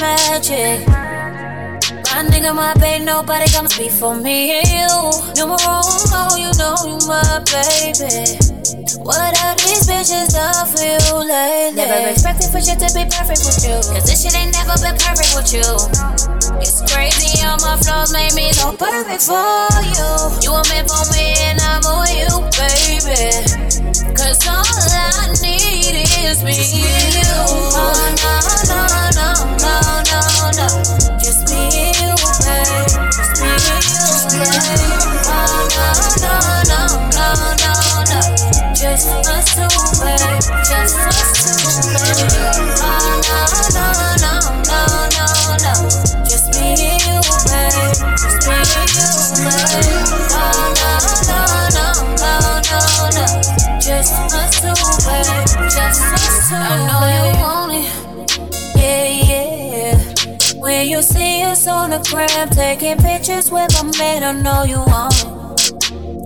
magic. 0.00 0.86
My 2.08 2.24
nigga, 2.26 2.54
my 2.54 2.74
babe, 2.74 3.02
nobody 3.02 3.50
comes 3.50 3.76
before 3.76 4.14
me 4.14 4.58
and 4.58 4.68
you. 4.68 4.90
Numero 5.36 5.82
uno, 5.82 6.34
you 6.36 6.50
know 6.58 6.74
you 6.86 6.98
my 7.06 7.42
baby. 7.46 8.38
What 9.02 9.32
are 9.42 9.54
these 9.56 9.86
bitches 9.86 10.34
done 10.34 10.66
for 10.66 10.82
you 10.82 11.28
lately? 11.28 11.76
Never 11.76 12.10
expected 12.10 12.50
for 12.50 12.60
shit 12.60 12.78
to 12.78 12.90
be 12.94 13.04
perfect 13.06 13.42
with 13.46 13.62
you. 13.64 13.78
Cause 13.92 14.06
this 14.06 14.22
shit 14.22 14.34
ain't 14.34 14.52
never 14.52 14.74
been 14.82 14.96
perfect 14.98 15.34
with 15.34 15.50
you. 15.52 15.66
It's 16.60 16.82
crazy 16.90 17.38
how 17.38 17.56
my 17.58 17.76
flaws 17.78 18.12
made 18.12 18.34
me 18.34 18.52
so 18.52 18.72
perfect 18.76 19.22
for 19.22 19.68
you. 19.82 20.10
You 20.42 20.52
were 20.52 20.66
meant 20.70 20.90
for 20.90 21.04
me 21.14 21.34
and 21.48 21.60
I'm 21.60 21.82
for 21.82 22.06
you, 22.10 22.30
baby. 22.54 23.78
Cause 24.14 24.42
all 24.46 24.64
need 25.56 25.96
is 26.24 26.42
me 26.44 26.52
and 26.52 27.14
you. 27.14 27.32
Oh, 27.74 27.94
no, 28.20 28.32
no, 28.68 28.80
no, 29.16 29.30
no, 29.56 29.78
no, 30.10 30.20
no. 30.58 30.66
Just 31.18 31.48
me 31.50 31.60
and 31.72 31.96
you, 31.96 32.12
babe. 32.44 32.92
Just 33.14 33.34
me 33.40 33.48
and 33.48 33.84
you, 33.88 34.04
babe. 34.36 34.92
Oh, 35.26 35.68
no, 35.74 35.88
no, 36.22 36.34
no, 36.68 36.80
no, 37.14 37.28
no, 37.64 37.72
no. 38.10 38.20
Just 38.74 39.08
us 39.08 39.46
two, 39.54 39.72
babe. 40.04 40.42
Just 40.68 40.96
us 40.98 41.30
two, 41.36 42.52
babe. 42.52 42.57
When 60.78 60.86
you 60.86 61.02
see 61.02 61.42
us 61.42 61.66
on 61.66 61.90
the 61.90 61.98
gram, 62.06 62.50
taking 62.50 62.98
pictures 62.98 63.50
with 63.50 63.66
my 63.74 63.90
man, 63.98 64.22
I 64.22 64.30
know 64.30 64.62
you 64.62 64.78
want 64.78 65.10
it. 65.10 65.74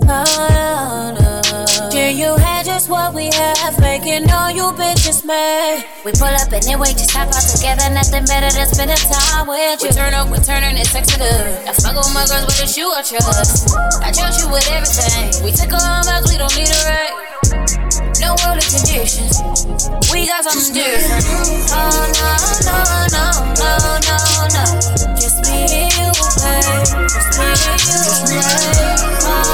Oh, 0.05 1.88
you 1.96 2.36
had 2.36 2.66
just 2.66 2.90
what 2.90 3.14
we 3.14 3.32
have, 3.32 3.80
making 3.80 4.30
all 4.30 4.50
you 4.50 4.68
bitches 4.76 5.24
mad. 5.24 5.86
We 6.05 6.12
pull 6.12 6.28
up 6.28 6.53
and 6.53 6.62
then 6.62 6.78
we 6.78 6.92
just 6.92 7.12
hop 7.12 7.32
out 7.32 7.40
together, 7.48 7.88
nothing 7.96 8.26
better 8.26 8.53
than 8.53 8.68
spending 8.68 9.00
time 9.00 9.48
with 9.48 9.80
you. 9.80 9.88
We 9.88 9.94
turn 9.96 10.12
up, 10.12 10.28
we 10.28 10.36
turning 10.44 10.76
it 10.76 10.84
sexy 10.84 11.16
good. 11.16 11.48
I 11.64 11.72
fuck 11.72 11.96
with 11.96 12.12
my 12.12 12.28
girls, 12.28 12.44
but 12.44 12.61
it's 12.61 12.76
you 12.76 12.92
I 12.92 13.00
trust. 13.00 13.72
I 14.05 14.12
trust 14.12 14.44
you 14.44 14.53
with 14.53 14.68
everything. 14.68 15.32
We 15.48 15.57
took 15.57 15.72
our 15.72 16.05
vows, 16.05 16.28
we 16.28 16.36
don't 16.36 16.53
need 16.61 16.68
a 16.68 16.76
right. 16.92 17.32
No 18.20 18.36
worldly 18.44 18.68
conditions. 18.68 19.40
We 20.12 20.26
got 20.26 20.44
something 20.44 20.74
different. 20.74 21.24
Oh 21.72 22.12
no, 22.12 22.36
no, 22.68 22.76
no, 23.08 23.24
no, 23.56 23.72
no, 24.04 24.16
no. 24.52 24.64
Just 25.16 25.40
me 25.48 25.64
and 25.64 25.92
you, 25.96 26.12
babe. 26.36 26.84
Just 27.08 27.38
me 27.38 27.48
and 27.48 27.80
you, 27.88 27.96
babe. 28.28 29.00
Oh 29.24 29.51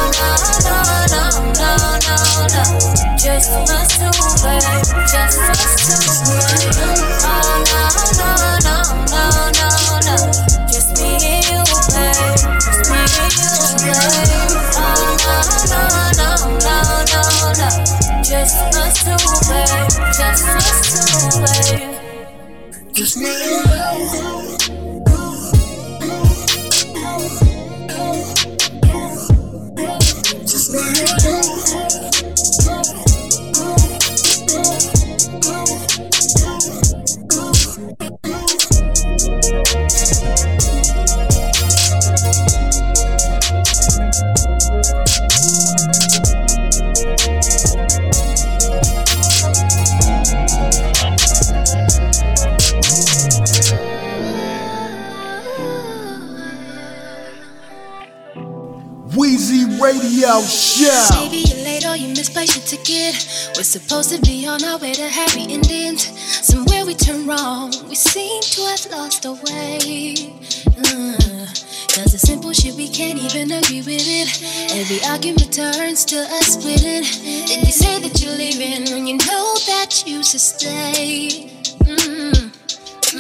supposed 63.69 64.11
to 64.11 64.21
be 64.23 64.47
on 64.47 64.65
our 64.65 64.79
way 64.79 64.95
to 64.95 65.07
happy 65.07 65.53
endings. 65.53 66.09
Somewhere 66.47 66.87
we 66.87 66.95
turn 66.95 67.27
wrong. 67.27 67.71
We 67.87 67.95
seem 67.95 68.41
to 68.41 68.61
have 68.63 68.87
lost 68.91 69.27
our 69.27 69.35
way. 69.35 70.33
Uh, 70.79 71.45
Cause 71.93 72.13
the 72.13 72.19
simple 72.19 72.55
shit 72.55 72.77
we 72.77 72.89
can't 72.89 73.19
even 73.19 73.53
agree 73.53 73.83
with 73.83 74.09
it. 74.09 74.29
Every 74.73 75.05
argument 75.05 75.53
turns 75.53 76.07
to 76.07 76.17
us 76.17 76.55
splitting. 76.55 77.05
Then 77.47 77.67
you 77.67 77.73
say 77.73 78.01
that 78.01 78.23
you're 78.23 78.37
leaving 78.37 78.89
when 78.95 79.07
you 79.07 79.19
know 79.19 79.55
that 79.67 80.03
you 80.07 80.25
should 80.25 80.41
stay. 80.41 81.51
Mm, 81.85 82.49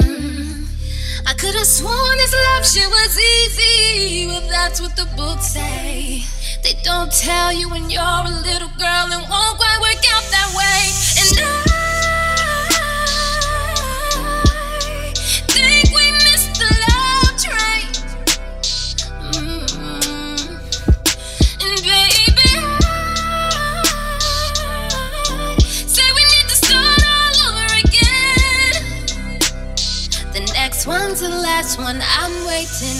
mm. 0.00 1.28
I 1.28 1.34
could 1.34 1.54
have 1.56 1.66
sworn 1.66 2.16
this 2.16 2.34
love 2.34 2.64
shit 2.64 2.88
was 2.88 3.18
easy. 3.20 4.26
Well, 4.28 4.48
that's 4.48 4.80
what 4.80 4.96
the 4.96 5.04
books 5.14 5.52
say. 5.52 6.24
They 6.62 6.74
don't 6.82 7.12
tell 7.12 7.52
you 7.52 7.68
when 7.70 7.88
you're 7.90 8.02
a 8.02 8.30
little 8.30 8.68
girl 8.78 9.12
and 9.12 9.28
won't 9.30 9.58
quite 9.58 9.78
work 9.80 10.04
out 10.14 10.24
that 10.30 10.50
way. 10.58 10.92
And 11.20 11.38
I 14.20 15.12
think 15.48 15.90
we 15.94 16.12
missed 16.12 16.58
the 16.58 16.68
love 16.84 17.36
train. 17.38 17.88
Mm. 19.32 19.66
And 21.62 21.76
baby, 21.82 22.50
I 25.48 25.58
say 25.86 26.06
we 26.14 26.22
need 26.34 26.48
to 26.48 26.56
start 26.56 27.02
all 27.06 27.36
over 27.48 27.68
again. 27.84 28.72
The 30.32 30.42
next 30.54 30.86
one's 30.86 31.20
the 31.20 31.28
last 31.28 31.78
one. 31.78 32.00
I'm 32.02 32.46
waiting 32.46 32.98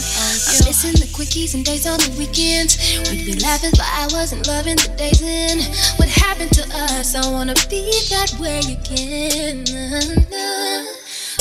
missing 0.65 0.93
the 0.93 1.07
quickies 1.13 1.53
and 1.53 1.63
days 1.65 1.85
on 1.85 1.99
the 1.99 2.09
weekends. 2.17 2.77
We'd 3.09 3.25
be 3.25 3.39
laughing, 3.39 3.71
but 3.71 3.85
I 3.85 4.07
wasn't 4.11 4.47
loving 4.47 4.75
the 4.75 4.89
days 4.97 5.21
in. 5.21 5.59
What 5.97 6.09
happened 6.09 6.51
to 6.53 6.63
us? 6.73 7.15
I 7.15 7.29
wanna 7.31 7.55
be 7.69 7.91
that 8.09 8.33
way 8.39 8.59
again. 8.59 9.65
Uh-huh. 9.67 10.95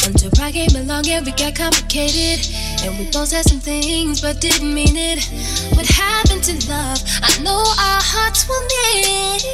Until 0.06 0.30
pride 0.30 0.54
came 0.54 0.74
along 0.76 1.08
and 1.08 1.26
we 1.26 1.32
got 1.32 1.54
complicated. 1.54 2.46
And 2.82 2.98
we 2.98 3.10
both 3.10 3.28
said 3.28 3.44
some 3.44 3.60
things 3.60 4.20
but 4.20 4.40
didn't 4.40 4.72
mean 4.72 4.96
it. 4.96 5.20
What 5.76 5.86
happened 5.86 6.44
to 6.44 6.54
love? 6.70 7.02
I 7.22 7.42
know 7.42 7.58
our 7.58 8.00
hearts 8.00 8.48
will 8.48 8.62
mend. 8.72 9.44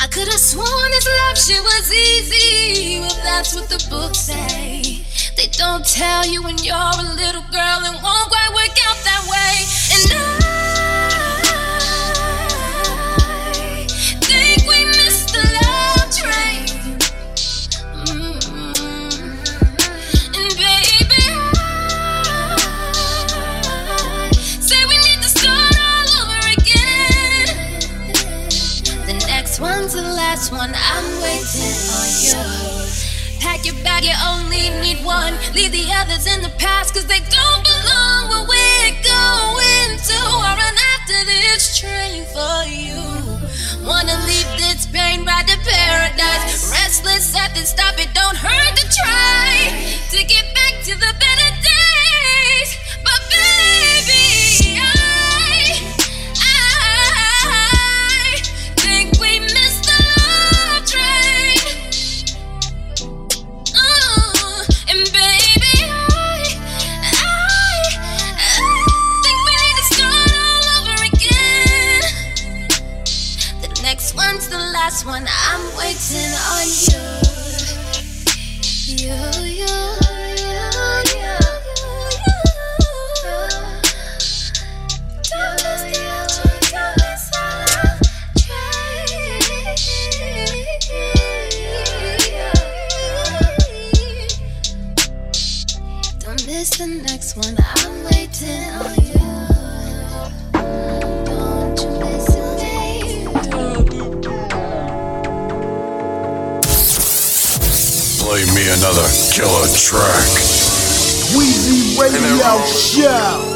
I 0.00 0.06
could 0.06 0.28
have 0.28 0.40
sworn 0.40 0.90
this 0.90 1.06
love 1.06 1.38
shit 1.38 1.62
was 1.62 1.92
easy. 1.92 3.00
Well, 3.00 3.20
that's 3.22 3.54
what 3.54 3.68
the 3.68 3.86
books 3.90 4.18
say. 4.18 4.71
They 5.36 5.46
don't 5.46 5.84
tell 5.86 6.26
you 6.26 6.42
when 6.42 6.58
you're 6.58 6.74
a 6.76 7.02
little 7.14 7.42
girl 7.50 7.80
and 7.84 8.02
won't 8.02 8.28
quite 8.28 8.50
work 8.52 8.76
out 8.86 8.98
that 9.02 9.24
way. 9.32 9.64
And 9.94 10.12
I 13.72 14.16
think 14.20 14.68
we 14.68 14.84
missed 14.84 15.32
the 15.32 15.42
love 15.58 16.10
train. 16.12 16.68
Mm. 18.06 18.36
And 20.36 20.50
baby, 20.60 21.24
I 24.28 24.30
say 24.60 24.84
we 24.86 24.96
need 24.98 25.20
to 25.22 25.28
start 25.28 25.76
all 25.80 26.08
over 26.22 26.40
again. 26.52 27.46
The 29.06 29.14
next 29.26 29.60
one's 29.60 29.92
the 29.94 30.02
last 30.02 30.52
one. 30.52 30.72
I'm 30.74 31.22
waiting 31.22 31.76
on 31.96 32.08
you. 32.22 32.61
Bag, 33.92 34.04
you 34.04 34.16
only 34.24 34.70
need 34.80 35.04
one. 35.04 35.34
Leave 35.52 35.72
the 35.72 35.84
others 35.92 36.26
in 36.26 36.40
the 36.40 36.48
past, 36.56 36.94
cause 36.94 37.04
they 37.04 37.20
don't 37.28 37.62
belong 37.62 38.22
where 38.30 38.46
we're 38.48 38.96
going 39.04 39.92
to. 40.08 40.16
I 40.16 40.56
run 40.56 40.76
after 40.96 41.18
this 41.28 41.76
train 41.76 42.24
for 42.32 42.64
you. 42.64 42.96
Wanna 43.86 44.16
leave 44.24 44.48
this 44.56 44.86
pain 44.86 45.26
right 45.26 45.46
to 45.46 45.58
paradise. 45.68 46.70
Restless 46.70 47.36
at 47.36 47.54
the 47.54 47.66
stop, 47.66 47.98
it 47.98 48.08
don't 48.14 48.36
hurt 48.36 48.76
to 48.80 48.86
try 49.04 49.76
to 50.08 50.24
get 50.24 50.46
back 50.54 50.74
to 50.88 50.94
the 50.96 51.12
better 51.20 51.50
days. 51.60 52.70
But 53.04 53.20
baby, 53.28 54.61
love. 96.62 96.78
The 96.78 96.86
next 96.86 97.36
one. 97.36 97.56
I'm 97.58 98.04
waiting 98.04 98.70
on 98.78 98.94
you. 99.04 99.18
Don't 101.24 101.80
you 101.80 101.90
miss 101.98 102.28
it, 102.30 102.58
Play 108.20 108.44
me 108.54 108.64
another 108.68 109.08
killer 109.32 109.68
track. 109.74 110.30
Weezy 111.34 111.98
Radio 111.98 112.64
Show. 112.66 113.51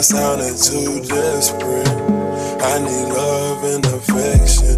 Sounding 0.00 0.56
too 0.56 1.00
desperate. 1.00 1.88
I 2.62 2.78
need 2.78 3.08
love 3.12 3.64
and 3.64 3.84
affection. 3.86 4.77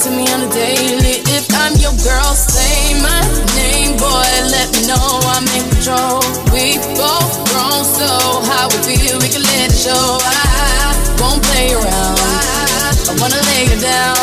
To 0.00 0.10
me 0.10 0.24
on 0.32 0.40
a 0.40 0.48
daily. 0.48 1.20
If 1.28 1.52
I'm 1.52 1.76
your 1.76 1.92
girl, 2.00 2.32
say 2.32 2.96
my 3.04 3.20
name, 3.52 3.98
boy. 4.00 4.24
Let 4.48 4.72
me 4.72 4.86
know 4.88 5.20
I'm 5.28 5.44
in 5.52 5.68
control. 5.68 6.24
We 6.56 6.80
both 6.96 7.36
grown, 7.52 7.84
so 7.84 8.08
how 8.48 8.72
we 8.72 8.96
feel, 8.96 9.20
we 9.20 9.28
can 9.28 9.42
let 9.44 9.68
it 9.68 9.76
show. 9.76 10.16
I 10.24 10.96
won't 11.20 11.44
play 11.44 11.76
around. 11.76 12.16
I 12.16 13.14
wanna 13.20 13.44
lay 13.52 13.68
you 13.68 13.76
down. 13.76 14.16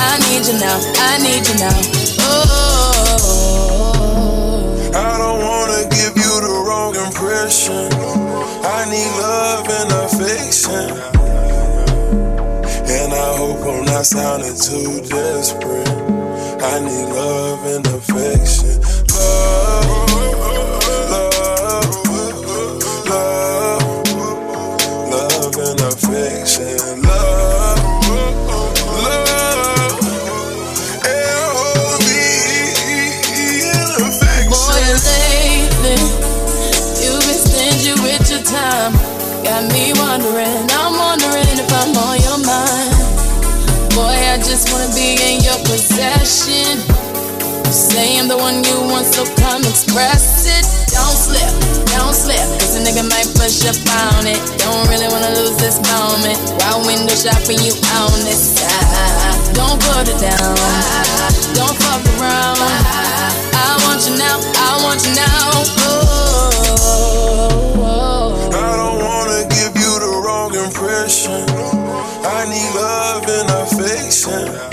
I 0.00 0.16
need 0.24 0.48
you 0.48 0.56
now. 0.56 0.80
I 0.96 1.18
need 1.20 1.44
you 1.44 1.56
now. 1.60 1.76
Oh. 2.24 3.20
I 4.96 5.18
don't 5.20 5.44
wanna 5.44 5.84
give 5.92 6.16
you 6.16 6.40
the 6.40 6.56
wrong 6.64 6.96
impression. 6.96 7.92
I 8.64 8.88
need 8.88 9.12
love 9.20 9.68
and 9.68 9.92
affection. 10.08 11.19
I 14.00 14.02
sounding 14.02 14.56
too 14.56 15.02
desperate. 15.10 15.86
I 15.86 16.80
need 16.80 17.08
love 17.12 17.66
and 17.66 17.86
affection. 17.88 18.80
Love, 19.12 20.08
love, 21.10 21.84
love, 23.10 23.84
love 25.12 25.56
and 25.68 25.80
affection. 25.84 27.02
Love, 27.02 27.76
love, 29.04 29.36
affection. 34.00 34.48
Boy, 34.48 34.80
lately, 35.04 36.00
you've 37.04 37.20
been 37.20 37.36
stingy 37.36 37.92
with 38.00 38.24
your 38.32 38.40
time. 38.48 38.96
Got 39.44 39.68
me 39.70 39.92
wondering, 39.92 40.64
I'm 40.72 40.96
wondering 40.96 41.58
if 41.60 41.70
I'm 41.70 41.94
on 41.98 42.16
your 42.22 42.38
mind. 42.46 42.99
Boy, 44.00 44.16
I 44.16 44.40
just 44.40 44.72
wanna 44.72 44.88
be 44.96 45.20
in 45.20 45.44
your 45.44 45.60
possession. 45.68 46.80
Say 47.68 48.16
I'm 48.16 48.28
the 48.32 48.36
one 48.40 48.64
you 48.64 48.80
want, 48.88 49.04
so 49.04 49.28
come 49.36 49.60
express 49.60 50.48
it. 50.48 50.64
Don't 50.88 51.12
slip, 51.12 51.52
don't 51.92 52.16
slip, 52.16 52.40
cause 52.56 52.80
a 52.80 52.82
nigga 52.82 53.04
might 53.04 53.28
push 53.36 53.60
up 53.68 53.76
on 54.08 54.24
it. 54.24 54.40
Don't 54.56 54.88
really 54.88 55.04
wanna 55.12 55.36
lose 55.36 55.52
this 55.60 55.76
moment. 55.92 56.40
While 56.64 56.80
window 56.88 57.12
shopping, 57.12 57.60
you 57.60 57.76
on 58.00 58.24
side. 58.32 59.36
Don't 59.52 59.76
put 59.92 60.08
it 60.08 60.16
down, 60.16 60.56
don't 61.52 61.76
fuck 61.84 62.00
around. 62.16 62.56
I 63.52 63.76
want 63.84 64.00
you 64.08 64.16
now, 64.16 64.40
I 64.40 64.80
want 64.80 65.04
you 65.04 65.12
now. 65.12 65.60
Oh, 67.76 68.32
I 68.48 68.76
don't 68.80 68.96
wanna 69.04 69.44
give 69.52 69.76
you 69.76 69.92
the 70.00 70.12
wrong 70.24 70.56
impression. 70.56 71.44
I 72.24 72.48
need 72.48 72.72
love 72.74 73.29
and. 74.10 74.68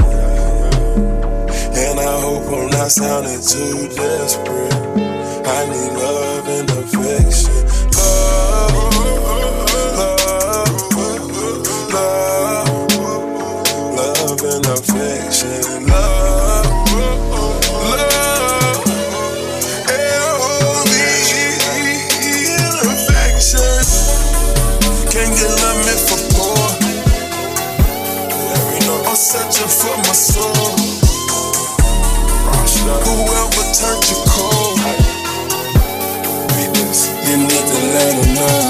And 1.77 1.99
I 1.99 2.21
hope 2.21 2.51
I'm 2.51 2.69
not 2.71 2.89
sounding 2.91 3.39
too 3.39 3.87
desperate. 3.95 4.73
I 5.45 5.65
need 5.69 5.93
love 5.93 6.47
and 6.49 6.69
affection. 6.71 7.53
Love, 7.93 8.73
love, 9.97 10.33
love, 11.93 12.89
love 13.95 14.41
and 14.41 14.65
affection. 14.65 15.76
Searching 29.57 29.69
for 29.69 29.97
my 29.97 30.13
soul. 30.13 30.77
Whoever 32.87 33.65
turned 33.73 34.05
you 34.09 34.17
cold, 34.27 34.77
you 37.25 37.37
need 37.37 37.65
to 37.65 37.79
let 37.93 38.11
them 38.15 38.33
know. 38.35 38.61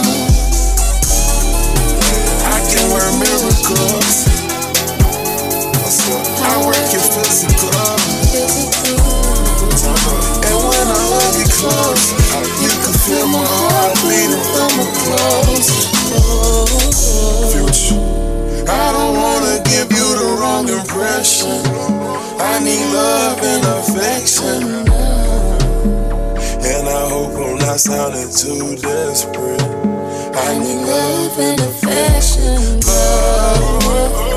I 2.46 2.58
can 2.70 2.86
work 2.92 3.14
miracles. 3.20 4.18
I 6.40 6.56
work 6.66 6.88
your 6.92 7.04
physical. 7.04 7.70
And 10.48 10.58
when 10.64 10.88
I 10.88 11.00
love 11.12 11.36
you 11.38 11.48
close, 11.52 12.06
you 12.62 12.72
can 12.72 12.94
feel 13.06 13.28
my 13.28 13.44
heart 13.44 13.94
beating 14.08 14.44
from 14.54 14.72
my 14.78 14.88
clothes. 15.04 15.70
Future. 17.52 18.02
I 18.70 18.92
don't 18.92 19.16
wanna 19.16 19.67
wrong 20.58 20.70
impression. 20.70 21.62
I 22.40 22.60
need 22.64 22.86
love 22.94 23.40
and 23.44 23.66
affection. 23.80 24.88
And 26.66 26.88
I 26.88 27.10
hope 27.10 27.34
I'm 27.36 27.58
not 27.60 27.80
sounding 27.80 28.30
too 28.34 28.76
desperate. 28.82 29.62
I 30.36 30.58
need 30.60 30.82
love 30.86 31.40
and 31.40 31.60
affection. 31.62 32.80
Love, 32.82 33.84
love, 33.86 33.86
love, 33.86 34.32
love 34.32 34.37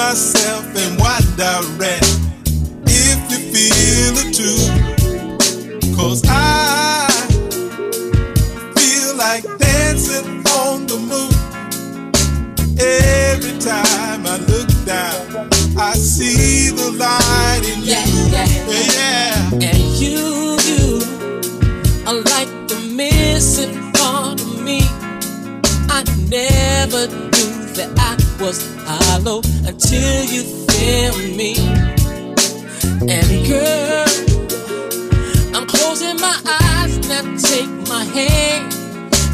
myself 0.00 0.64
and 0.82 0.98
wonder 0.98 1.56
if 2.86 3.18
you 3.30 3.38
feel 3.52 4.14
it 4.22 4.30
too. 4.40 4.60
Cause 5.94 6.22
I 6.26 7.06
feel 8.76 9.14
like 9.16 9.44
dancing 9.58 10.42
on 10.60 10.86
the 10.86 10.98
moon. 11.10 11.32
Every 12.80 13.56
time 13.60 14.26
I 14.26 14.36
look 14.52 14.70
down, 14.86 15.48
I 15.76 15.92
see 15.92 16.70
the 16.70 16.90
light 16.92 17.62
in 17.70 17.80
you. 17.80 17.92
Yeah, 17.92 18.46
yeah. 18.70 19.50
Yeah. 19.52 19.68
And 19.68 19.82
you, 20.00 20.56
you 20.68 20.86
are 22.08 22.20
like 22.34 22.50
the 22.68 22.80
missing 22.96 23.92
part 23.92 24.40
of 24.40 24.62
me. 24.62 24.80
I 25.96 26.02
never 26.30 27.06
knew 27.06 27.52
that 27.76 27.90
I 27.98 28.42
was 28.42 28.79
hollow 29.04 29.40
until 29.66 30.24
you 30.24 30.42
feel 30.68 31.14
me. 31.36 31.54
And 33.08 33.46
girl, 33.46 34.06
I'm 35.54 35.66
closing 35.66 36.16
my 36.20 36.36
eyes 36.44 36.98
now. 37.08 37.22
Take 37.36 37.70
my 37.88 38.04
hand 38.04 38.74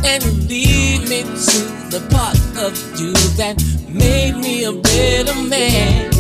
and 0.04 0.22
lead 0.48 1.08
me 1.08 1.22
to 1.22 1.60
the 1.90 2.00
part 2.10 2.36
of 2.64 2.72
you 3.00 3.12
that 3.36 3.56
made 3.88 4.36
me 4.36 4.64
a 4.64 4.72
better 4.72 5.34
man. 5.48 6.12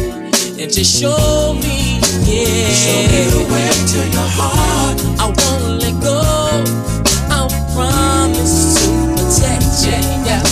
And 0.58 0.72
just 0.72 1.00
show 1.00 1.52
me, 1.54 2.00
yeah. 2.24 2.68
Show 2.82 3.00
me 3.12 3.22
the 3.34 3.42
way 3.52 3.70
to 3.92 4.00
your 4.16 4.30
heart. 4.38 4.96
I 5.20 5.26
won't 5.36 5.82
let 5.82 5.96
go. 6.02 6.18
I 7.28 7.38
promise 7.74 8.74
to 8.80 8.86
protect 9.14 9.84
you. 9.84 10.00
Yeah, 10.26 10.42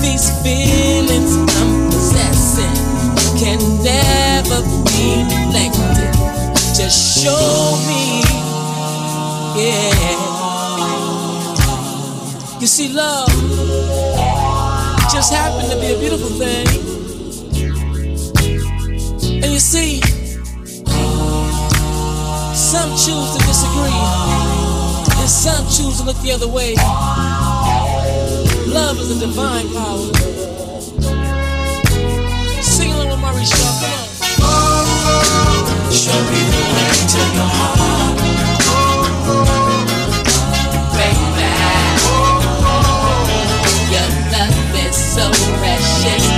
These 0.00 0.30
feelings 0.42 1.36
I'm 1.58 1.90
possessing 1.90 2.76
can 3.38 3.58
never 3.82 4.62
be 4.86 5.24
neglected. 5.24 6.12
Just 6.74 7.22
show 7.22 7.76
me, 7.88 8.22
yeah. 9.56 10.18
You 12.60 12.66
see, 12.66 12.88
love 12.92 13.28
just 15.12 15.32
happened 15.32 15.68
to 15.70 15.76
be 15.80 15.92
a 15.92 15.98
beautiful 15.98 16.28
thing. 16.28 16.66
And 19.42 19.52
you 19.52 19.58
see, 19.58 20.00
some 22.70 22.90
choose 22.90 23.32
to 23.32 23.38
disagree, 23.48 23.90
and 25.18 25.28
some 25.28 25.64
choose 25.66 25.98
to 25.98 26.04
look 26.04 26.16
the 26.18 26.30
other 26.30 26.46
way. 26.46 26.76
Love 28.68 28.96
is 29.00 29.10
a 29.10 29.18
divine 29.26 29.66
power. 29.74 30.06
Sing 32.62 32.92
along 32.92 33.08
with 33.08 33.18
Maurice 33.18 33.50
Shaw, 33.50 33.80
come 33.80 33.90
on. 34.44 35.90
Show 35.90 36.20
me 36.30 36.42
the 36.54 36.62
way 36.70 36.92
to 37.10 37.20
your 37.34 37.50
heart. 37.58 38.18
Baby, 40.94 41.50
your 43.90 44.08
love 44.30 44.74
is 44.86 44.94
so 44.94 45.26
precious 45.58 46.29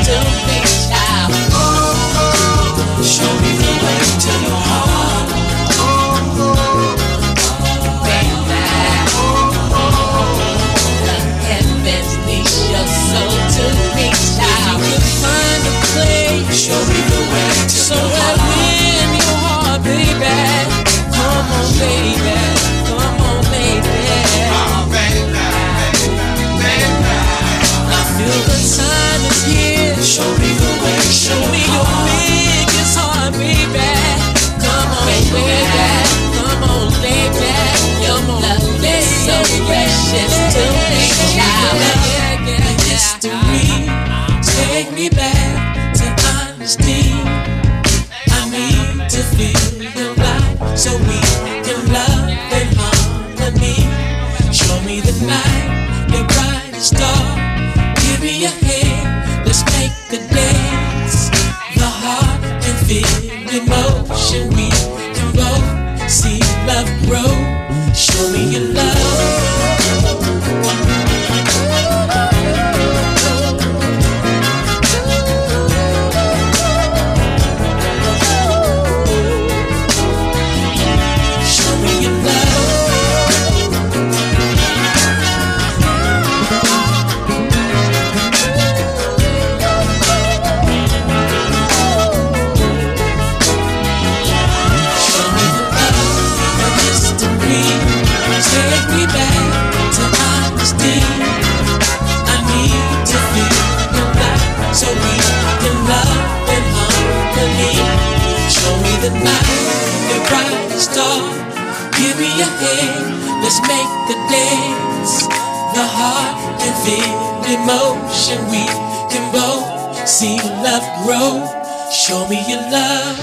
emotion. 117.44 118.38
We 118.50 118.64
can 119.10 119.24
both 119.32 120.08
see 120.08 120.38
love 120.62 120.84
grow. 121.04 121.44
Show 121.90 122.28
me 122.28 122.38
your 122.48 122.62
love. 122.70 123.18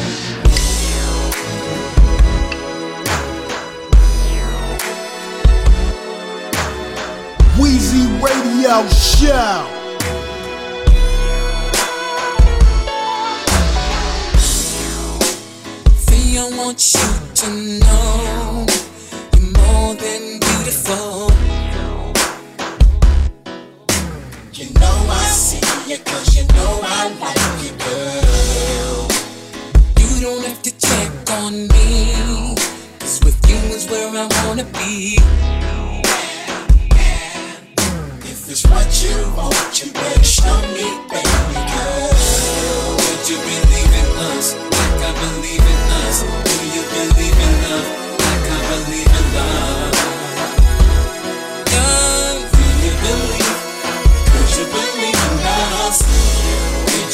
Weezy 7.57 8.05
Radio 8.21 8.87
Show. 8.89 9.79
I 16.39 16.51
want 16.57 16.93
you 16.93 17.35
to 17.35 17.49
know 17.79 18.65
you're 19.35 19.51
more 19.51 19.93
than 19.95 20.39
beautiful. 20.39 21.48
Cause 25.97 26.35
you 26.37 26.45
know 26.53 26.79
I 26.83 27.09
like 27.19 27.63
you, 27.63 27.71
girl. 27.81 29.07
You 29.97 30.21
don't 30.21 30.45
have 30.45 30.61
to 30.61 30.71
check 30.77 31.09
on 31.41 31.67
me, 31.67 32.13
cause 32.99 33.19
with 33.23 33.39
you 33.49 33.55
is 33.75 33.89
where 33.89 34.09
I 34.09 34.27
wanna 34.45 34.65
be. 34.65 35.17
If 38.21 38.49
it's 38.49 38.65
what 38.67 38.89
you 39.03 39.15
want, 39.35 39.83
you 39.83 39.91
better 39.91 40.23
show 40.23 40.61
me, 40.77 40.85
baby 41.09 41.57
girl. 41.73 42.93
Would 43.01 43.29
you 43.29 43.37
believe 43.37 43.93
in 44.01 44.09
us 44.29 44.53
like 44.53 45.01
I 45.01 45.11
believe 45.23 45.65
in 45.73 45.81
us? 46.05 46.21
Do 46.21 46.55
you 46.75 46.83
believe 46.93 47.37
in 47.39 47.53
love 47.69 47.98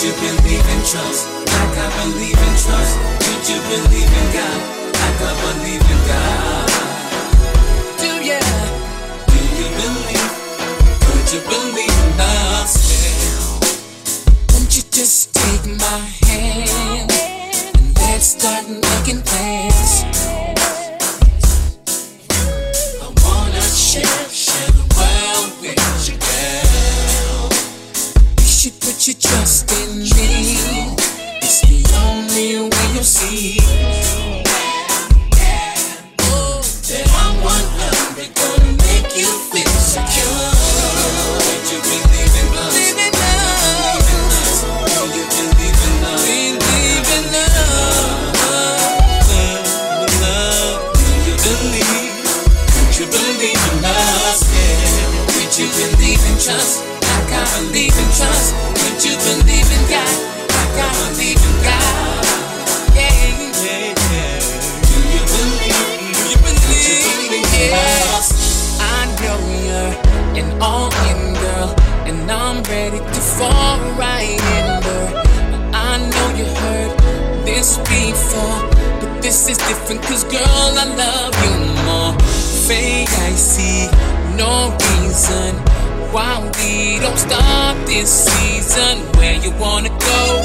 you 0.06 0.12
believe 0.22 0.68
in 0.70 0.82
trust 0.86 1.26
like 1.50 1.78
I 1.82 1.90
believe 2.04 2.38
in 2.38 2.56
trust? 2.62 2.94
Could 3.26 3.44
you 3.50 3.60
believe 3.74 4.12
in 4.22 4.28
God 4.38 4.60
like 5.02 5.20
I 5.20 5.34
believe 5.42 5.86
in 5.94 6.02
God? 6.06 6.70
Do 7.98 8.12
ya? 8.22 8.40
Do 9.26 9.40
you 9.58 9.68
believe? 9.82 10.32
Could 11.06 11.28
you 11.34 11.42
believe 11.50 11.98
in 12.06 12.22
us? 12.22 12.74
Won't 14.54 14.78
you 14.78 14.84
just 14.92 15.34
take 15.34 15.66
my 15.66 15.98
hand 16.28 17.12
and 17.12 17.98
let's 17.98 18.28
start 18.38 18.70
making 18.70 19.24
plans? 19.24 20.15
You 55.58 55.68
believe 55.72 56.20
in 56.28 56.36
trust? 56.36 56.84
I 56.84 57.48
believe 57.64 57.96
in 57.96 58.10
trust. 58.12 58.52
Would 58.76 59.00
you 59.06 59.16
believe 59.24 59.70
in 59.72 59.84
God? 59.88 60.16
I 60.76 60.92
believe 61.00 61.40
in 61.40 61.56
God. 61.64 62.26
Yeah, 62.92 63.08
yeah, 63.64 63.96
yeah. 64.12 64.40
Do 64.84 64.98
you 65.16 65.24
believe? 65.32 66.12
Do 66.12 66.28
you 66.28 66.40
believe? 66.44 67.48
Yes. 67.56 68.80
I 68.82 69.08
know 69.24 69.40
you're 69.64 69.96
an 70.44 70.62
all-in 70.62 71.34
girl, 71.40 71.72
and 72.04 72.30
I'm 72.30 72.62
ready 72.64 73.00
to 73.00 73.22
fall 73.40 73.80
right 73.96 74.36
in 74.60 74.84
her. 74.84 75.06
I 75.72 76.04
know 76.04 76.28
you 76.36 76.48
heard 76.64 76.92
this 77.46 77.78
before, 77.78 78.60
but 79.00 79.22
this 79.22 79.48
is 79.48 79.58
different, 79.60 80.02
cause 80.04 80.26
girl, 80.26 80.44
I 80.44 80.86
love 81.00 81.36
you 81.48 81.56
more. 81.88 82.20
Fake, 82.68 83.08
I 83.08 83.32
see 83.32 83.88
no 84.38 84.76
reason 85.00 85.56
why 86.12 86.40
we 86.58 87.00
don't 87.00 87.18
start 87.18 87.78
this 87.86 88.10
season. 88.28 88.98
Where 89.18 89.36
you 89.36 89.52
wanna 89.60 89.90
go, 89.90 90.42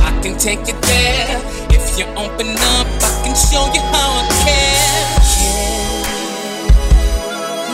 I 0.00 0.18
can 0.22 0.38
take 0.38 0.66
you 0.66 0.74
there. 0.80 1.40
If 1.70 1.98
you 1.98 2.06
open 2.16 2.48
up, 2.56 2.86
I 3.02 3.22
can 3.24 3.36
show 3.36 3.64
you 3.74 3.82
how 3.92 4.20
I 4.20 4.28
care. 4.44 5.04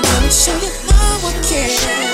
Let 0.03 0.23
me 0.23 0.31
show 0.31 0.57
you 0.59 0.73
how 0.89 1.29
I 1.29 1.33
care. 1.49 2.10